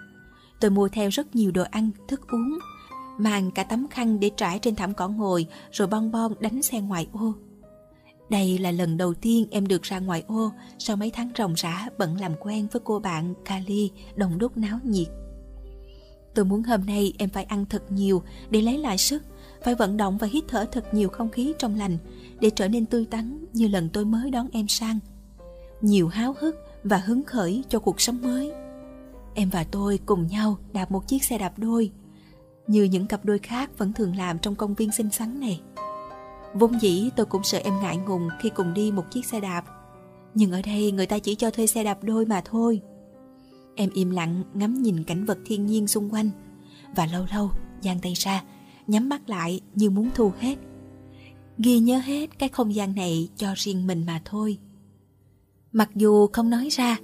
Tôi 0.61 0.71
mua 0.71 0.89
theo 0.89 1.09
rất 1.09 1.37
nhiều 1.37 1.51
đồ 1.51 1.63
ăn, 1.71 1.91
thức 2.09 2.21
uống, 2.33 2.59
mang 3.19 3.51
cả 3.51 3.65
tấm 3.65 3.89
khăn 3.89 4.21
để 4.21 4.31
trải 4.37 4.59
trên 4.59 4.75
thảm 4.75 4.95
cỏ 4.95 5.09
ngồi, 5.09 5.47
rồi 5.73 5.89
bon 5.89 6.11
bon 6.11 6.33
đánh 6.41 6.63
xe 6.63 6.81
ngoài 6.81 7.09
ô. 7.13 7.35
Đây 8.31 8.59
là 8.59 8.71
lần 8.71 8.97
đầu 8.97 9.15
tiên 9.15 9.47
em 9.51 9.69
được 9.69 9.83
ra 9.83 9.99
ngoài 9.99 10.25
ô, 10.27 10.51
sau 10.79 10.97
mấy 10.97 11.11
tháng 11.11 11.31
ròng 11.39 11.55
rã 11.55 11.89
bận 11.99 12.21
làm 12.21 12.33
quen 12.41 12.67
với 12.73 12.83
cô 12.85 12.99
bạn 12.99 13.35
Kali, 13.45 13.91
đồng 14.17 14.39
đúc 14.39 14.57
náo 14.57 14.79
nhiệt. 14.85 15.09
Tôi 16.35 16.45
muốn 16.45 16.63
hôm 16.63 16.87
nay 16.87 17.13
em 17.19 17.29
phải 17.29 17.45
ăn 17.45 17.67
thật 17.67 17.93
nhiều 17.93 18.23
để 18.51 18.61
lấy 18.61 18.79
lại 18.79 18.99
sức, 18.99 19.23
phải 19.65 19.75
vận 19.75 19.97
động 19.97 20.19
và 20.19 20.27
hít 20.27 20.45
thở 20.49 20.65
thật 20.73 20.95
nhiều 20.95 21.09
không 21.09 21.31
khí 21.31 21.53
trong 21.59 21.79
lành 21.79 21.99
để 22.41 22.51
trở 22.51 22.69
nên 22.69 22.87
tươi 22.87 23.07
tắn 23.11 23.45
như 23.53 23.69
lần 23.69 23.89
tôi 23.93 24.05
mới 24.05 24.31
đón 24.31 24.49
em 24.53 24.69
sang. 24.69 24.99
Nhiều 25.81 26.09
háo 26.09 26.35
hức 26.41 26.57
và 26.85 26.97
hứng 26.97 27.25
khởi 27.25 27.65
cho 27.69 27.79
cuộc 27.79 28.01
sống 28.01 28.23
mới. 28.23 28.53
Em 29.35 29.51
và 29.51 29.65
tôi 29.65 29.99
cùng 30.07 30.27
nhau 30.27 30.59
đạp 30.73 30.91
một 30.91 31.09
chiếc 31.09 31.25
xe 31.25 31.39
đạp 31.39 31.53
đôi, 31.57 31.91
như 32.67 32.85
những 32.85 33.07
cặp 33.07 33.25
đôi 33.25 33.39
khác 33.39 33.79
vẫn 33.79 33.93
thường 33.93 34.17
làm 34.17 34.39
trong 34.39 34.55
công 34.55 34.75
viên 34.75 34.93
xinh 34.93 35.11
xắn 35.11 35.41
này. 35.41 35.61
Vốn 36.55 36.81
dĩ 36.81 37.11
tôi 37.17 37.27
cũng 37.27 37.45
sợ 37.45 37.59
em 37.65 37.81
ngại 37.81 37.97
ngùng 37.97 38.29
khi 38.41 38.51
cùng 38.51 38.75
đi 38.75 38.93
một 38.93 39.05
chiếc 39.11 39.27
xe 39.27 39.41
đạp 39.41 39.65
Nhưng 40.35 40.53
ở 40.53 40.63
đây 40.63 40.93
người 40.93 41.07
ta 41.07 41.19
chỉ 41.19 41.35
cho 41.35 41.51
thuê 41.51 41.67
xe 41.67 41.85
đạp 41.85 41.99
đôi 42.03 42.27
mà 42.27 42.43
thôi 42.45 42.81
Em 43.75 43.91
im 43.95 44.11
lặng 44.11 44.43
ngắm 44.55 44.83
nhìn 44.83 45.05
cảnh 45.05 45.25
vật 45.25 45.39
thiên 45.45 45.67
nhiên 45.67 45.89
xung 45.89 46.13
quanh 46.13 46.31
Và 46.97 47.07
lâu 47.07 47.27
lâu 47.35 47.51
giang 47.83 47.99
tay 48.03 48.13
ra 48.17 48.45
Nhắm 48.87 49.09
mắt 49.09 49.31
lại 49.31 49.61
như 49.75 49.91
muốn 49.91 50.11
thu 50.15 50.33
hết 50.39 50.57
Ghi 51.59 51.79
nhớ 51.79 51.99
hết 51.99 52.39
cái 52.39 52.49
không 52.49 52.75
gian 52.75 52.95
này 52.95 53.29
cho 53.37 53.49
riêng 53.57 53.87
mình 53.87 54.07
mà 54.07 54.21
thôi 54.25 54.59
Mặc 55.73 55.91
dù 55.95 56.27
không 56.27 56.51
nói 56.51 56.69
ra 56.71 56.97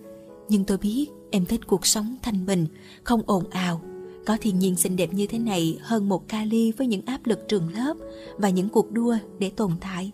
Nhưng 0.48 0.64
tôi 0.64 0.78
biết 0.78 1.06
em 1.30 1.46
thích 1.46 1.66
cuộc 1.66 1.86
sống 1.86 2.16
thanh 2.22 2.46
bình 2.46 2.66
Không 3.04 3.22
ồn 3.26 3.50
ào 3.50 3.80
có 4.28 4.36
thiên 4.40 4.58
nhiên 4.58 4.76
xinh 4.76 4.96
đẹp 4.96 5.12
như 5.12 5.26
thế 5.26 5.38
này 5.38 5.78
hơn 5.82 6.08
một 6.08 6.28
kali 6.28 6.72
với 6.72 6.86
những 6.86 7.06
áp 7.06 7.26
lực 7.26 7.48
trường 7.48 7.68
lớp 7.74 7.96
và 8.36 8.48
những 8.50 8.68
cuộc 8.68 8.92
đua 8.92 9.16
để 9.38 9.50
tồn 9.50 9.72
tại. 9.80 10.12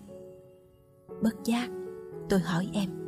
Bất 1.22 1.44
giác, 1.44 1.68
tôi 2.28 2.40
hỏi 2.40 2.68
em. 2.72 3.03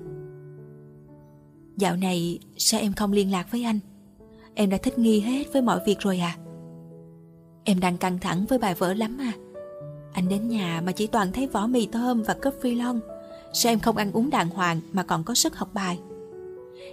Dạo 1.76 1.96
này 1.96 2.38
sao 2.56 2.80
em 2.80 2.92
không 2.92 3.12
liên 3.12 3.32
lạc 3.32 3.46
với 3.50 3.62
anh? 3.64 3.78
Em 4.54 4.70
đã 4.70 4.76
thích 4.76 4.98
nghi 4.98 5.20
hết 5.20 5.52
với 5.52 5.62
mọi 5.62 5.80
việc 5.86 6.00
rồi 6.00 6.18
à? 6.18 6.36
Em 7.64 7.80
đang 7.80 7.98
căng 7.98 8.18
thẳng 8.18 8.46
với 8.48 8.58
bài 8.58 8.74
vở 8.74 8.94
lắm 8.94 9.18
à? 9.20 9.32
Anh 10.12 10.28
đến 10.28 10.48
nhà 10.48 10.82
mà 10.86 10.92
chỉ 10.92 11.06
toàn 11.06 11.32
thấy 11.32 11.46
vỏ 11.46 11.66
mì 11.66 11.86
tôm 11.86 12.22
và 12.22 12.34
cốc 12.34 12.54
phi 12.60 12.74
lon. 12.74 13.00
Sao 13.52 13.72
em 13.72 13.78
không 13.78 13.96
ăn 13.96 14.12
uống 14.12 14.30
đàng 14.30 14.50
hoàng 14.50 14.80
mà 14.92 15.02
còn 15.02 15.24
có 15.24 15.34
sức 15.34 15.56
học 15.56 15.74
bài? 15.74 15.98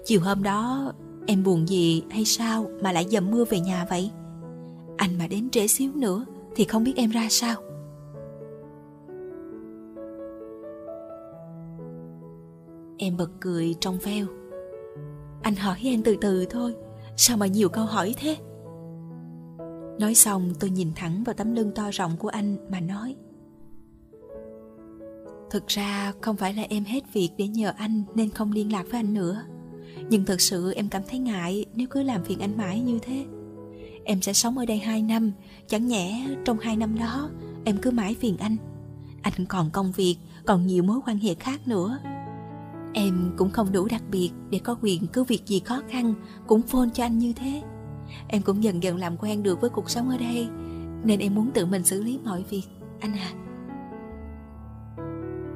Chiều 0.06 0.22
hôm 0.22 0.44
đó, 0.44 0.94
Em 1.28 1.44
buồn 1.44 1.70
gì 1.70 2.04
hay 2.10 2.26
sao 2.26 2.70
mà 2.82 2.92
lại 2.92 3.08
dầm 3.10 3.32
mưa 3.32 3.46
về 3.46 3.60
nhà 3.60 3.86
vậy? 3.90 4.12
Anh 4.98 5.18
mà 5.18 5.28
đến 5.28 5.50
trễ 5.50 5.68
xíu 5.68 5.92
nữa 5.96 6.26
thì 6.56 6.66
không 6.66 6.84
biết 6.84 6.94
em 6.96 7.10
ra 7.10 7.28
sao. 7.30 7.56
Em 12.98 13.18
bật 13.18 13.30
cười 13.40 13.76
trong 13.80 13.98
veo. 13.98 14.26
Anh 15.44 15.56
hỏi 15.56 15.78
em 15.84 16.04
từ 16.04 16.18
từ 16.22 16.46
thôi, 16.46 16.76
sao 17.18 17.38
mà 17.38 17.48
nhiều 17.48 17.70
câu 17.70 17.86
hỏi 17.86 18.16
thế? 18.18 18.38
Nói 20.00 20.16
xong 20.16 20.54
tôi 20.60 20.70
nhìn 20.70 20.92
thẳng 20.96 21.24
vào 21.24 21.34
tấm 21.34 21.56
lưng 21.56 21.72
to 21.76 21.90
rộng 21.92 22.18
của 22.18 22.28
anh 22.28 22.58
mà 22.72 22.80
nói. 22.80 23.16
Thực 25.50 25.68
ra 25.68 26.14
không 26.22 26.36
phải 26.36 26.54
là 26.54 26.64
em 26.70 26.84
hết 26.84 27.14
việc 27.14 27.30
để 27.38 27.48
nhờ 27.48 27.74
anh 27.78 28.04
nên 28.16 28.30
không 28.30 28.52
liên 28.52 28.72
lạc 28.72 28.84
với 28.92 29.00
anh 29.00 29.14
nữa. 29.14 29.44
Nhưng 30.10 30.26
thật 30.26 30.42
sự 30.42 30.74
em 30.74 30.90
cảm 30.90 31.02
thấy 31.10 31.20
ngại 31.20 31.66
nếu 31.74 31.88
cứ 31.88 32.04
làm 32.04 32.24
phiền 32.24 32.40
anh 32.40 32.58
mãi 32.58 32.80
như 32.80 33.00
thế. 33.02 33.26
Em 34.06 34.22
sẽ 34.22 34.34
sống 34.34 34.58
ở 34.58 34.66
đây 34.66 34.78
2 34.78 35.02
năm 35.02 35.32
Chẳng 35.68 35.88
nhẽ 35.88 36.28
trong 36.46 36.60
2 36.60 36.76
năm 36.76 37.00
đó 37.00 37.30
Em 37.66 37.78
cứ 37.78 37.92
mãi 37.92 38.16
phiền 38.20 38.38
anh. 38.38 38.58
Anh 39.22 39.46
còn 39.50 39.70
công 39.72 39.92
việc 39.92 40.18
Còn 40.46 40.68
nhiều 40.68 40.84
mối 40.84 41.00
quan 41.06 41.18
hệ 41.18 41.36
khác 41.36 41.68
nữa. 41.68 42.00
Em 42.94 43.32
cũng 43.38 43.50
không 43.50 43.72
đủ 43.72 43.88
đặc 43.92 44.02
biệt 44.12 44.32
Để 44.50 44.60
có 44.60 44.78
quyền 44.82 45.08
cứ 45.08 45.24
việc 45.24 45.46
gì 45.46 45.60
khó 45.60 45.82
khăn, 45.90 46.14
Cũng 46.48 46.62
phone 46.62 46.90
cho 46.94 47.06
anh 47.06 47.18
như 47.18 47.34
thế. 47.34 47.62
Em 48.28 48.42
cũng 48.42 48.64
dần 48.64 48.84
dần 48.84 48.98
làm 48.98 49.18
quen 49.18 49.44
được 49.44 49.62
với 49.62 49.70
cuộc 49.70 49.90
sống 49.90 50.10
ở 50.10 50.18
đây, 50.18 50.48
Nên 51.04 51.20
em 51.20 51.36
muốn 51.36 51.52
tự 51.54 51.66
mình 51.66 51.84
xử 51.84 52.04
lý 52.04 52.20
mọi 52.26 52.44
việc, 52.50 52.64
Anh 53.00 53.14
à. 53.14 53.32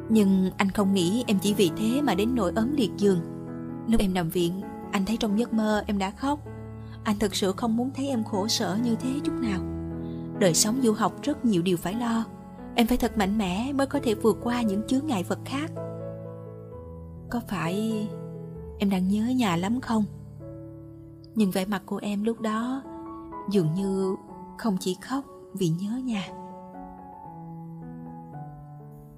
Nhưng 0.10 0.52
anh 0.58 0.72
không 0.72 0.94
nghĩ 0.94 1.24
em 1.28 1.40
chỉ 1.42 1.54
vì 1.54 1.72
thế 1.78 2.02
mà 2.02 2.16
đến 2.16 2.36
nỗi 2.36 2.52
ốm 2.56 2.76
liệt 2.76 2.92
giường. 2.98 3.20
Lúc 3.88 4.02
em 4.02 4.14
nằm 4.14 4.30
viện, 4.30 4.62
Anh 4.92 5.06
thấy 5.06 5.18
trong 5.18 5.40
giấc 5.40 5.54
mơ 5.54 5.84
em 5.88 5.98
đã 5.98 6.12
khóc. 6.12 6.40
Anh 7.04 7.20
thực 7.20 7.36
sự 7.36 7.52
không 7.52 7.78
muốn 7.78 7.92
thấy 7.96 8.08
em 8.08 8.24
khổ 8.24 8.48
sở 8.48 8.78
như 8.84 8.96
thế 8.96 9.10
chút 9.24 9.34
nào. 9.34 9.62
Đời 10.40 10.54
sống 10.54 10.80
du 10.84 10.94
học 10.94 11.24
rất 11.24 11.46
nhiều 11.46 11.62
điều 11.62 11.78
phải 11.78 11.94
lo. 11.94 12.26
Em 12.76 12.88
phải 12.88 12.98
thật 12.98 13.18
mạnh 13.18 13.38
mẽ 13.38 13.74
mới 13.74 13.88
có 13.88 14.00
thể 14.04 14.14
vượt 14.14 14.38
qua 14.44 14.62
những 14.62 14.82
chướng 14.88 15.08
ngại 15.08 15.24
vật 15.24 15.40
khác. 15.46 15.72
Có 17.30 17.42
phải 17.48 18.08
em 18.80 18.90
đang 18.90 19.08
nhớ 19.08 19.26
nhà 19.26 19.56
lắm 19.56 19.82
không? 19.82 20.04
Nhưng 21.36 21.52
vẻ 21.52 21.66
mặt 21.66 21.84
của 21.86 22.00
em 22.02 22.24
lúc 22.24 22.42
đó 22.42 22.82
Dường 23.50 23.74
như 23.74 24.16
không 24.58 24.78
chỉ 24.80 24.98
khóc 25.02 25.26
vì 25.54 25.70
nhớ 25.70 25.98
nhà. 25.98 26.28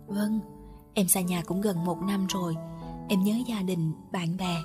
Vâng, 0.08 0.40
em 0.94 1.08
xa 1.08 1.22
nhà 1.22 1.42
cũng 1.42 1.62
gần 1.62 1.86
một 1.86 2.02
năm 2.02 2.28
rồi. 2.30 2.56
Em 3.10 3.24
nhớ 3.24 3.34
gia 3.48 3.62
đình, 3.62 3.94
bạn 4.12 4.38
bè 4.38 4.56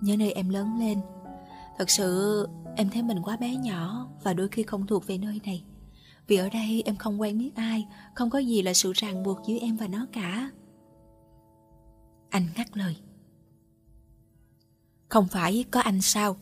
Nhớ 0.00 0.16
nơi 0.16 0.32
em 0.32 0.48
lớn 0.48 0.78
lên. 0.78 1.00
Thật 1.78 1.90
sự 1.90 2.48
em 2.76 2.90
thấy 2.90 3.02
mình 3.02 3.22
quá 3.22 3.36
bé 3.36 3.56
nhỏ 3.56 4.08
Và 4.22 4.32
đôi 4.32 4.48
khi 4.48 4.62
không 4.62 4.86
thuộc 4.86 5.06
về 5.06 5.18
nơi 5.18 5.40
này. 5.44 5.64
Vì 6.26 6.36
ở 6.36 6.48
đây 6.48 6.82
em 6.86 6.96
không 6.96 7.20
quen 7.20 7.38
biết 7.38 7.50
ai 7.54 7.86
Không 8.14 8.30
có 8.30 8.38
gì 8.38 8.62
là 8.62 8.74
sự 8.74 8.92
ràng 8.92 9.22
buộc 9.22 9.38
giữa 9.46 9.56
em 9.60 9.76
và 9.76 9.86
nó 9.86 10.06
cả. 10.12 10.50
Anh 12.30 12.46
ngắt 12.56 12.76
lời. 12.76 12.96
Không 15.08 15.28
phải 15.28 15.64
có 15.70 15.80
anh 15.80 16.00
sao? 16.00 16.36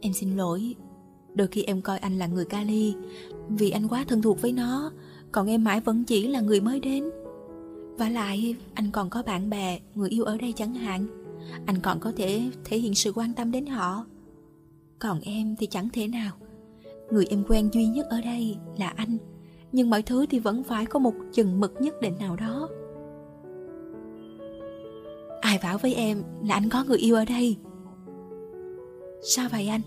Em 0.00 0.12
xin 0.12 0.36
lỗi. 0.36 0.74
Đôi 1.34 1.46
khi 1.46 1.62
em 1.62 1.82
coi 1.82 1.98
anh 1.98 2.18
là 2.18 2.26
người 2.26 2.44
Cali 2.44 2.94
Vì 3.48 3.70
anh 3.70 3.88
quá 3.88 4.04
thân 4.08 4.22
thuộc 4.22 4.40
với 4.40 4.52
nó 4.52 4.92
Còn 5.32 5.46
em 5.46 5.64
mãi 5.64 5.80
vẫn 5.80 6.04
chỉ 6.04 6.28
là 6.28 6.40
người 6.40 6.60
mới 6.60 6.80
đến. 6.80 7.04
Và 7.98 8.08
lại 8.08 8.56
anh 8.74 8.90
còn 8.90 9.10
có 9.10 9.22
bạn 9.22 9.50
bè, 9.50 9.80
người 9.94 10.08
yêu 10.08 10.24
ở 10.24 10.38
đây 10.38 10.52
chẳng 10.56 10.74
hạn. 10.74 11.06
Anh 11.66 11.80
còn 11.82 12.00
có 12.00 12.12
thể 12.16 12.50
thể 12.64 12.78
hiện 12.78 12.94
sự 12.94 13.12
quan 13.14 13.32
tâm 13.32 13.50
đến 13.50 13.66
họ. 13.66 14.06
Còn 14.98 15.20
em 15.20 15.56
thì 15.56 15.66
chẳng 15.66 15.88
thể 15.92 16.08
nào. 16.08 16.32
Người 17.10 17.26
em 17.30 17.44
quen 17.48 17.70
duy 17.72 17.86
nhất 17.86 18.06
ở 18.10 18.20
đây 18.20 18.56
là 18.78 18.88
anh 18.88 19.18
Nhưng 19.72 19.90
mọi 19.90 20.02
thứ 20.02 20.26
thì 20.26 20.38
vẫn 20.38 20.62
phải 20.62 20.86
có 20.86 20.98
một 20.98 21.14
chừng 21.32 21.60
mực 21.60 21.74
nhất 21.80 21.94
định 22.02 22.18
nào 22.18 22.36
đó. 22.36 22.68
Ai 25.46 25.58
bảo 25.62 25.78
với 25.78 25.94
em 25.94 26.22
là 26.44 26.54
anh 26.54 26.68
có 26.68 26.84
người 26.84 26.98
yêu 26.98 27.16
ở 27.16 27.24
đây? 27.24 27.56
Sao 29.22 29.48
vậy 29.52 29.68
anh? 29.68 29.80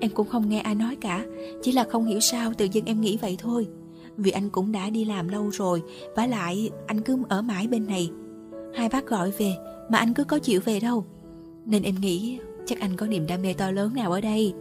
Em 0.00 0.10
cũng 0.10 0.28
không 0.28 0.48
nghe 0.48 0.60
ai 0.60 0.74
nói 0.74 0.96
cả, 1.00 1.24
Chỉ 1.62 1.72
là 1.72 1.84
không 1.84 2.04
hiểu 2.04 2.20
sao 2.20 2.52
tự 2.58 2.64
dưng 2.64 2.84
em 2.84 3.00
nghĩ 3.00 3.16
vậy 3.16 3.36
thôi. 3.38 3.68
Vì 4.16 4.30
anh 4.30 4.50
cũng 4.50 4.72
đã 4.72 4.90
đi 4.90 5.04
làm 5.04 5.28
lâu 5.28 5.50
rồi, 5.50 5.82
và 6.16 6.26
lại 6.26 6.70
anh 6.86 7.00
cứ 7.02 7.16
ở 7.28 7.42
mãi 7.42 7.66
bên 7.66 7.86
này. 7.86 8.10
Hai 8.74 8.88
bác 8.88 9.06
gọi 9.06 9.30
về, 9.30 9.52
mà 9.90 9.98
anh 9.98 10.14
cứ 10.14 10.24
có 10.24 10.38
chịu 10.38 10.60
về 10.64 10.80
đâu. 10.80 11.04
Nên 11.64 11.82
em 11.82 11.94
nghĩ 12.00 12.38
chắc 12.66 12.80
anh 12.80 12.96
có 12.96 13.06
niềm 13.06 13.26
đam 13.26 13.42
mê 13.42 13.54
to 13.54 13.70
lớn 13.70 13.94
nào 13.94 14.12
ở 14.12 14.20
đây. 14.20 14.54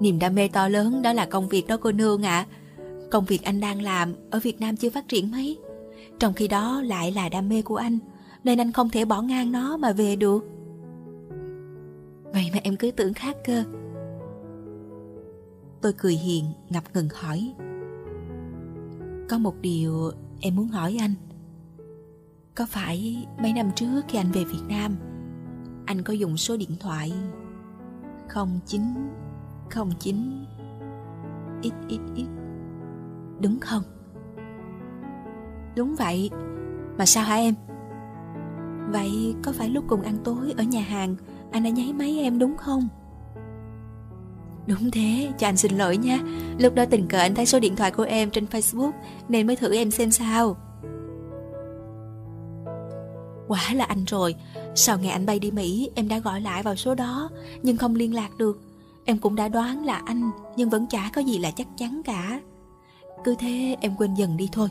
Niềm 0.00 0.18
đam 0.18 0.34
mê 0.34 0.48
to 0.48 0.68
lớn 0.68 1.02
đó 1.02 1.12
là 1.12 1.26
công 1.26 1.48
việc 1.48 1.66
đó 1.66 1.76
cô 1.76 1.92
nương 1.92 2.22
ạ. 2.22 2.46
À. 2.48 2.78
công 3.10 3.24
việc 3.24 3.42
anh 3.42 3.60
đang 3.60 3.82
làm 3.82 4.14
ở 4.30 4.40
việt 4.42 4.60
nam 4.60 4.76
chưa 4.76 4.90
phát 4.90 5.08
triển 5.08 5.30
mấy 5.30 5.58
trong 6.18 6.34
khi 6.34 6.48
đó 6.48 6.82
lại 6.82 7.12
là 7.12 7.28
đam 7.28 7.48
mê 7.48 7.62
của 7.62 7.76
anh 7.76 7.98
nên 8.44 8.60
anh 8.60 8.72
không 8.72 8.90
thể 8.90 9.04
bỏ 9.04 9.22
ngang 9.22 9.52
nó 9.52 9.76
mà 9.76 9.92
về 9.92 10.16
được. 10.16 10.44
Vậy 12.32 12.50
mà 12.52 12.58
em 12.62 12.76
cứ 12.76 12.90
tưởng 12.90 13.14
khác 13.14 13.36
cơ. 13.44 13.64
Tôi 15.80 15.92
cười 15.92 16.14
hiền, 16.14 16.44
ngập 16.70 16.84
ngừng 16.94 17.08
hỏi. 17.14 17.54
Có 19.28 19.38
một 19.38 19.54
điều 19.60 20.10
em 20.40 20.56
muốn 20.56 20.68
hỏi 20.68 20.96
anh. 21.00 21.14
Có 22.56 22.66
phải 22.66 23.26
mấy 23.42 23.52
năm 23.52 23.70
trước 23.74 24.02
khi 24.08 24.18
anh 24.18 24.32
về 24.32 24.44
Việt 24.44 24.62
Nam 24.68 24.96
Anh 25.86 26.02
có 26.02 26.12
dùng 26.12 26.36
số 26.36 26.56
điện 26.56 26.76
thoại 26.80 27.12
0909 28.34 30.44
ít 31.62 31.72
ít 31.88 32.00
ít 32.14 32.26
Đúng 33.40 33.60
không? 33.60 33.82
Đúng 35.76 35.94
vậy. 35.96 36.30
Mà 36.98 37.06
sao 37.06 37.24
hả 37.24 37.34
em? 37.34 37.54
Vậy 38.92 39.34
có 39.42 39.52
phải 39.52 39.68
lúc 39.68 39.84
cùng 39.88 40.02
ăn 40.02 40.16
tối 40.24 40.54
ở 40.56 40.62
nhà 40.62 40.80
hàng 40.80 41.16
Anh 41.52 41.62
đã 41.62 41.70
nháy 41.70 41.92
máy 41.92 42.18
em 42.18 42.38
đúng 42.38 42.56
không? 42.56 42.88
Đúng 44.66 44.90
thế, 44.90 45.32
cho 45.38 45.48
anh 45.48 45.56
xin 45.56 45.72
lỗi 45.72 45.96
nha. 45.96 46.18
Lúc 46.58 46.74
đó 46.74 46.84
tình 46.90 47.08
cờ 47.08 47.18
anh 47.18 47.34
thấy 47.34 47.46
số 47.46 47.60
điện 47.60 47.76
thoại 47.76 47.90
của 47.90 48.02
em 48.02 48.30
trên 48.30 48.44
Facebook 48.44 48.92
Nên 49.28 49.46
mới 49.46 49.56
thử 49.56 49.74
em 49.74 49.90
xem 49.90 50.10
sao. 50.10 50.56
Quả 53.48 53.60
là 53.74 53.84
anh 53.84 54.04
rồi. 54.04 54.34
Sau 54.74 54.98
ngày 54.98 55.10
anh 55.10 55.26
bay 55.26 55.38
đi 55.38 55.50
Mỹ 55.50 55.90
Em 55.94 56.08
đã 56.08 56.18
gọi 56.18 56.40
lại 56.40 56.62
vào 56.62 56.76
số 56.76 56.94
đó 56.94 57.30
Nhưng 57.62 57.76
không 57.76 57.94
liên 57.94 58.14
lạc 58.14 58.36
được. 58.38 58.60
Em 59.04 59.18
cũng 59.18 59.36
đã 59.36 59.48
đoán 59.48 59.84
là 59.84 60.02
anh 60.04 60.30
Nhưng 60.56 60.70
vẫn 60.70 60.86
chả 60.86 61.10
có 61.14 61.20
gì 61.20 61.38
là 61.38 61.50
chắc 61.50 61.66
chắn 61.76 62.02
cả. 62.04 62.40
Cứ 63.24 63.34
thế 63.38 63.76
em 63.80 63.96
quên 63.96 64.14
dần 64.14 64.36
đi 64.36 64.48
thôi. 64.52 64.68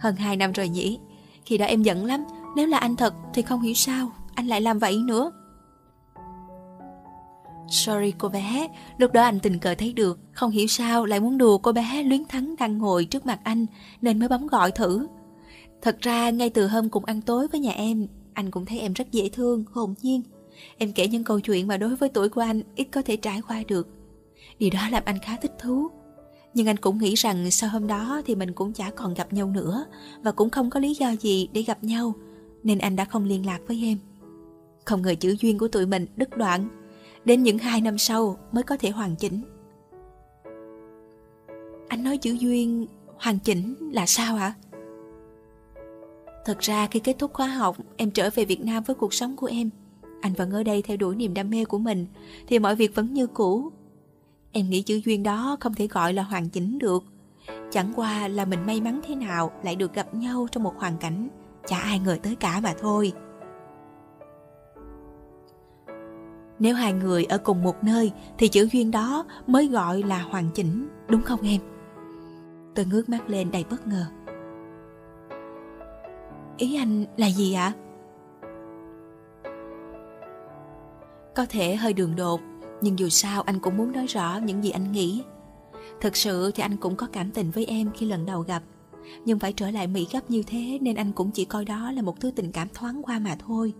Hơn 0.00 0.16
2 0.16 0.36
năm 0.36 0.52
rồi 0.52 0.68
nhỉ 0.68 0.98
Khi 1.44 1.58
đó 1.58 1.66
em 1.66 1.82
giận 1.82 2.04
lắm 2.04 2.24
Nếu 2.56 2.66
là 2.66 2.78
anh 2.78 2.96
thật 2.96 3.14
thì 3.34 3.42
không 3.42 3.60
hiểu 3.60 3.74
sao 3.74 4.12
Anh 4.34 4.46
lại 4.46 4.60
làm 4.60 4.78
vậy 4.78 4.96
nữa 4.96 5.32
Sorry 7.70 8.12
cô 8.18 8.28
bé, 8.28 8.68
lúc 8.98 9.12
đó 9.12 9.22
anh 9.22 9.40
tình 9.40 9.58
cờ 9.58 9.74
thấy 9.74 9.92
được, 9.92 10.18
không 10.32 10.50
hiểu 10.50 10.66
sao 10.66 11.06
lại 11.06 11.20
muốn 11.20 11.38
đùa 11.38 11.58
cô 11.58 11.72
bé 11.72 12.02
luyến 12.02 12.24
thắng 12.24 12.54
đang 12.58 12.78
ngồi 12.78 13.04
trước 13.04 13.26
mặt 13.26 13.40
anh 13.44 13.66
nên 14.02 14.18
mới 14.18 14.28
bấm 14.28 14.46
gọi 14.46 14.70
thử. 14.70 15.06
Thật 15.82 15.96
ra 16.00 16.30
ngay 16.30 16.50
từ 16.50 16.66
hôm 16.66 16.88
cùng 16.88 17.04
ăn 17.04 17.22
tối 17.22 17.48
với 17.48 17.60
nhà 17.60 17.70
em, 17.70 18.06
anh 18.34 18.50
cũng 18.50 18.66
thấy 18.66 18.78
em 18.78 18.92
rất 18.92 19.12
dễ 19.12 19.28
thương, 19.28 19.64
hồn 19.72 19.94
nhiên. 20.02 20.22
Em 20.78 20.92
kể 20.92 21.08
những 21.08 21.24
câu 21.24 21.40
chuyện 21.40 21.66
mà 21.66 21.76
đối 21.76 21.96
với 21.96 22.08
tuổi 22.08 22.28
của 22.28 22.40
anh 22.40 22.62
ít 22.76 22.84
có 22.84 23.02
thể 23.02 23.16
trải 23.16 23.42
qua 23.48 23.62
được. 23.68 23.88
Điều 24.58 24.70
đó 24.70 24.88
làm 24.90 25.02
anh 25.06 25.18
khá 25.18 25.36
thích 25.36 25.52
thú. 25.58 25.88
Nhưng 26.54 26.66
anh 26.66 26.76
cũng 26.76 26.98
nghĩ 26.98 27.14
rằng 27.14 27.50
sau 27.50 27.70
hôm 27.70 27.86
đó 27.86 28.22
thì 28.26 28.34
mình 28.34 28.52
cũng 28.52 28.72
chả 28.72 28.90
còn 28.90 29.14
gặp 29.14 29.32
nhau 29.32 29.46
nữa 29.46 29.84
và 30.22 30.32
cũng 30.32 30.50
không 30.50 30.70
có 30.70 30.80
lý 30.80 30.94
do 30.94 31.10
gì 31.20 31.48
để 31.52 31.62
gặp 31.62 31.84
nhau, 31.84 32.14
nên 32.62 32.78
anh 32.78 32.96
đã 32.96 33.04
không 33.04 33.24
liên 33.24 33.46
lạc 33.46 33.60
với 33.66 33.82
em. 33.84 33.98
Không 34.84 35.02
ngờ 35.02 35.14
chữ 35.20 35.36
duyên 35.40 35.58
của 35.58 35.68
tụi 35.68 35.86
mình 35.86 36.06
đứt 36.16 36.36
đoạn, 36.36 36.68
đến 37.24 37.42
những 37.42 37.58
hai 37.58 37.80
năm 37.80 37.98
sau 37.98 38.36
mới 38.52 38.62
có 38.62 38.76
thể 38.76 38.90
hoàn 38.90 39.16
chỉnh. 39.16 39.40
Anh 41.88 42.04
nói 42.04 42.16
chữ 42.16 42.32
duyên 42.32 42.86
hoàn 43.18 43.38
chỉnh 43.38 43.74
là 43.92 44.06
sao 44.06 44.36
ạ? 44.36 44.54
Thật 46.44 46.58
ra 46.58 46.86
khi 46.86 47.00
kết 47.00 47.16
thúc 47.18 47.32
khóa 47.32 47.46
học, 47.46 47.76
em 47.96 48.10
trở 48.10 48.30
về 48.34 48.44
Việt 48.44 48.60
Nam 48.60 48.82
với 48.82 48.96
cuộc 48.96 49.14
sống 49.14 49.36
của 49.36 49.46
em. 49.46 49.70
Anh 50.20 50.32
vẫn 50.32 50.50
ở 50.50 50.62
đây 50.62 50.82
theo 50.82 50.96
đuổi 50.96 51.16
niềm 51.16 51.34
đam 51.34 51.50
mê 51.50 51.64
của 51.64 51.78
mình, 51.78 52.06
thì 52.46 52.58
mọi 52.58 52.76
việc 52.76 52.94
vẫn 52.94 53.14
như 53.14 53.26
cũ. 53.26 53.72
Em 54.52 54.70
nghĩ 54.70 54.82
chữ 54.82 55.00
duyên 55.04 55.22
đó 55.22 55.56
không 55.60 55.74
thể 55.74 55.86
gọi 55.86 56.12
là 56.12 56.22
hoàn 56.22 56.48
chỉnh 56.48 56.78
được. 56.78 57.02
Chẳng 57.70 57.92
qua 57.96 58.28
là 58.28 58.44
mình 58.44 58.66
may 58.66 58.80
mắn 58.80 59.00
thế 59.06 59.14
nào 59.14 59.50
lại 59.62 59.76
được 59.76 59.94
gặp 59.94 60.14
nhau 60.14 60.46
trong 60.52 60.62
một 60.62 60.74
hoàn 60.76 60.98
cảnh 60.98 61.28
chả 61.66 61.78
ai 61.78 61.98
ngờ 61.98 62.16
tới 62.22 62.36
cả 62.36 62.60
mà 62.60 62.74
thôi. 62.80 63.12
Nếu 66.58 66.74
hai 66.74 66.92
người 66.92 67.24
ở 67.24 67.38
cùng 67.38 67.62
một 67.62 67.84
nơi 67.84 68.12
thì 68.38 68.48
chữ 68.48 68.68
duyên 68.72 68.90
đó 68.90 69.24
mới 69.46 69.68
gọi 69.68 70.02
là 70.02 70.22
hoàn 70.22 70.50
chỉnh, 70.54 70.88
đúng 71.08 71.22
không 71.22 71.40
em? 71.42 71.60
Tôi 72.74 72.86
ngước 72.86 73.08
mắt 73.08 73.30
lên 73.30 73.50
đầy 73.50 73.64
bất 73.70 73.86
ngờ. 73.86 74.04
Ý 76.56 76.76
anh 76.76 77.04
là 77.16 77.30
gì 77.30 77.54
ạ? 77.54 77.72
Có 81.34 81.46
thể 81.48 81.76
hơi 81.76 81.92
đường 81.92 82.16
đột, 82.16 82.40
nhưng 82.80 82.98
dù 82.98 83.08
sao 83.08 83.42
anh 83.42 83.60
cũng 83.60 83.76
muốn 83.76 83.92
nói 83.92 84.06
rõ 84.06 84.38
những 84.44 84.64
gì 84.64 84.70
anh 84.70 84.92
nghĩ. 84.92 85.22
Thực 86.00 86.16
sự 86.16 86.50
thì 86.54 86.62
anh 86.62 86.76
cũng 86.76 86.96
có 86.96 87.06
cảm 87.12 87.30
tình 87.30 87.50
với 87.50 87.66
em 87.66 87.90
khi 87.96 88.06
lần 88.06 88.26
đầu 88.26 88.40
gặp. 88.40 88.62
Nhưng 89.24 89.38
phải 89.38 89.52
trở 89.52 89.70
lại 89.70 89.86
Mỹ 89.86 90.06
gấp 90.12 90.30
như 90.30 90.42
thế 90.46 90.78
nên 90.80 90.96
anh 90.96 91.12
cũng 91.12 91.30
chỉ 91.30 91.44
coi 91.44 91.64
đó 91.64 91.90
là 91.90 92.02
một 92.02 92.20
thứ 92.20 92.30
tình 92.30 92.52
cảm 92.52 92.68
thoáng 92.74 93.02
qua 93.02 93.18
mà 93.18 93.36
thôi. 93.46 93.72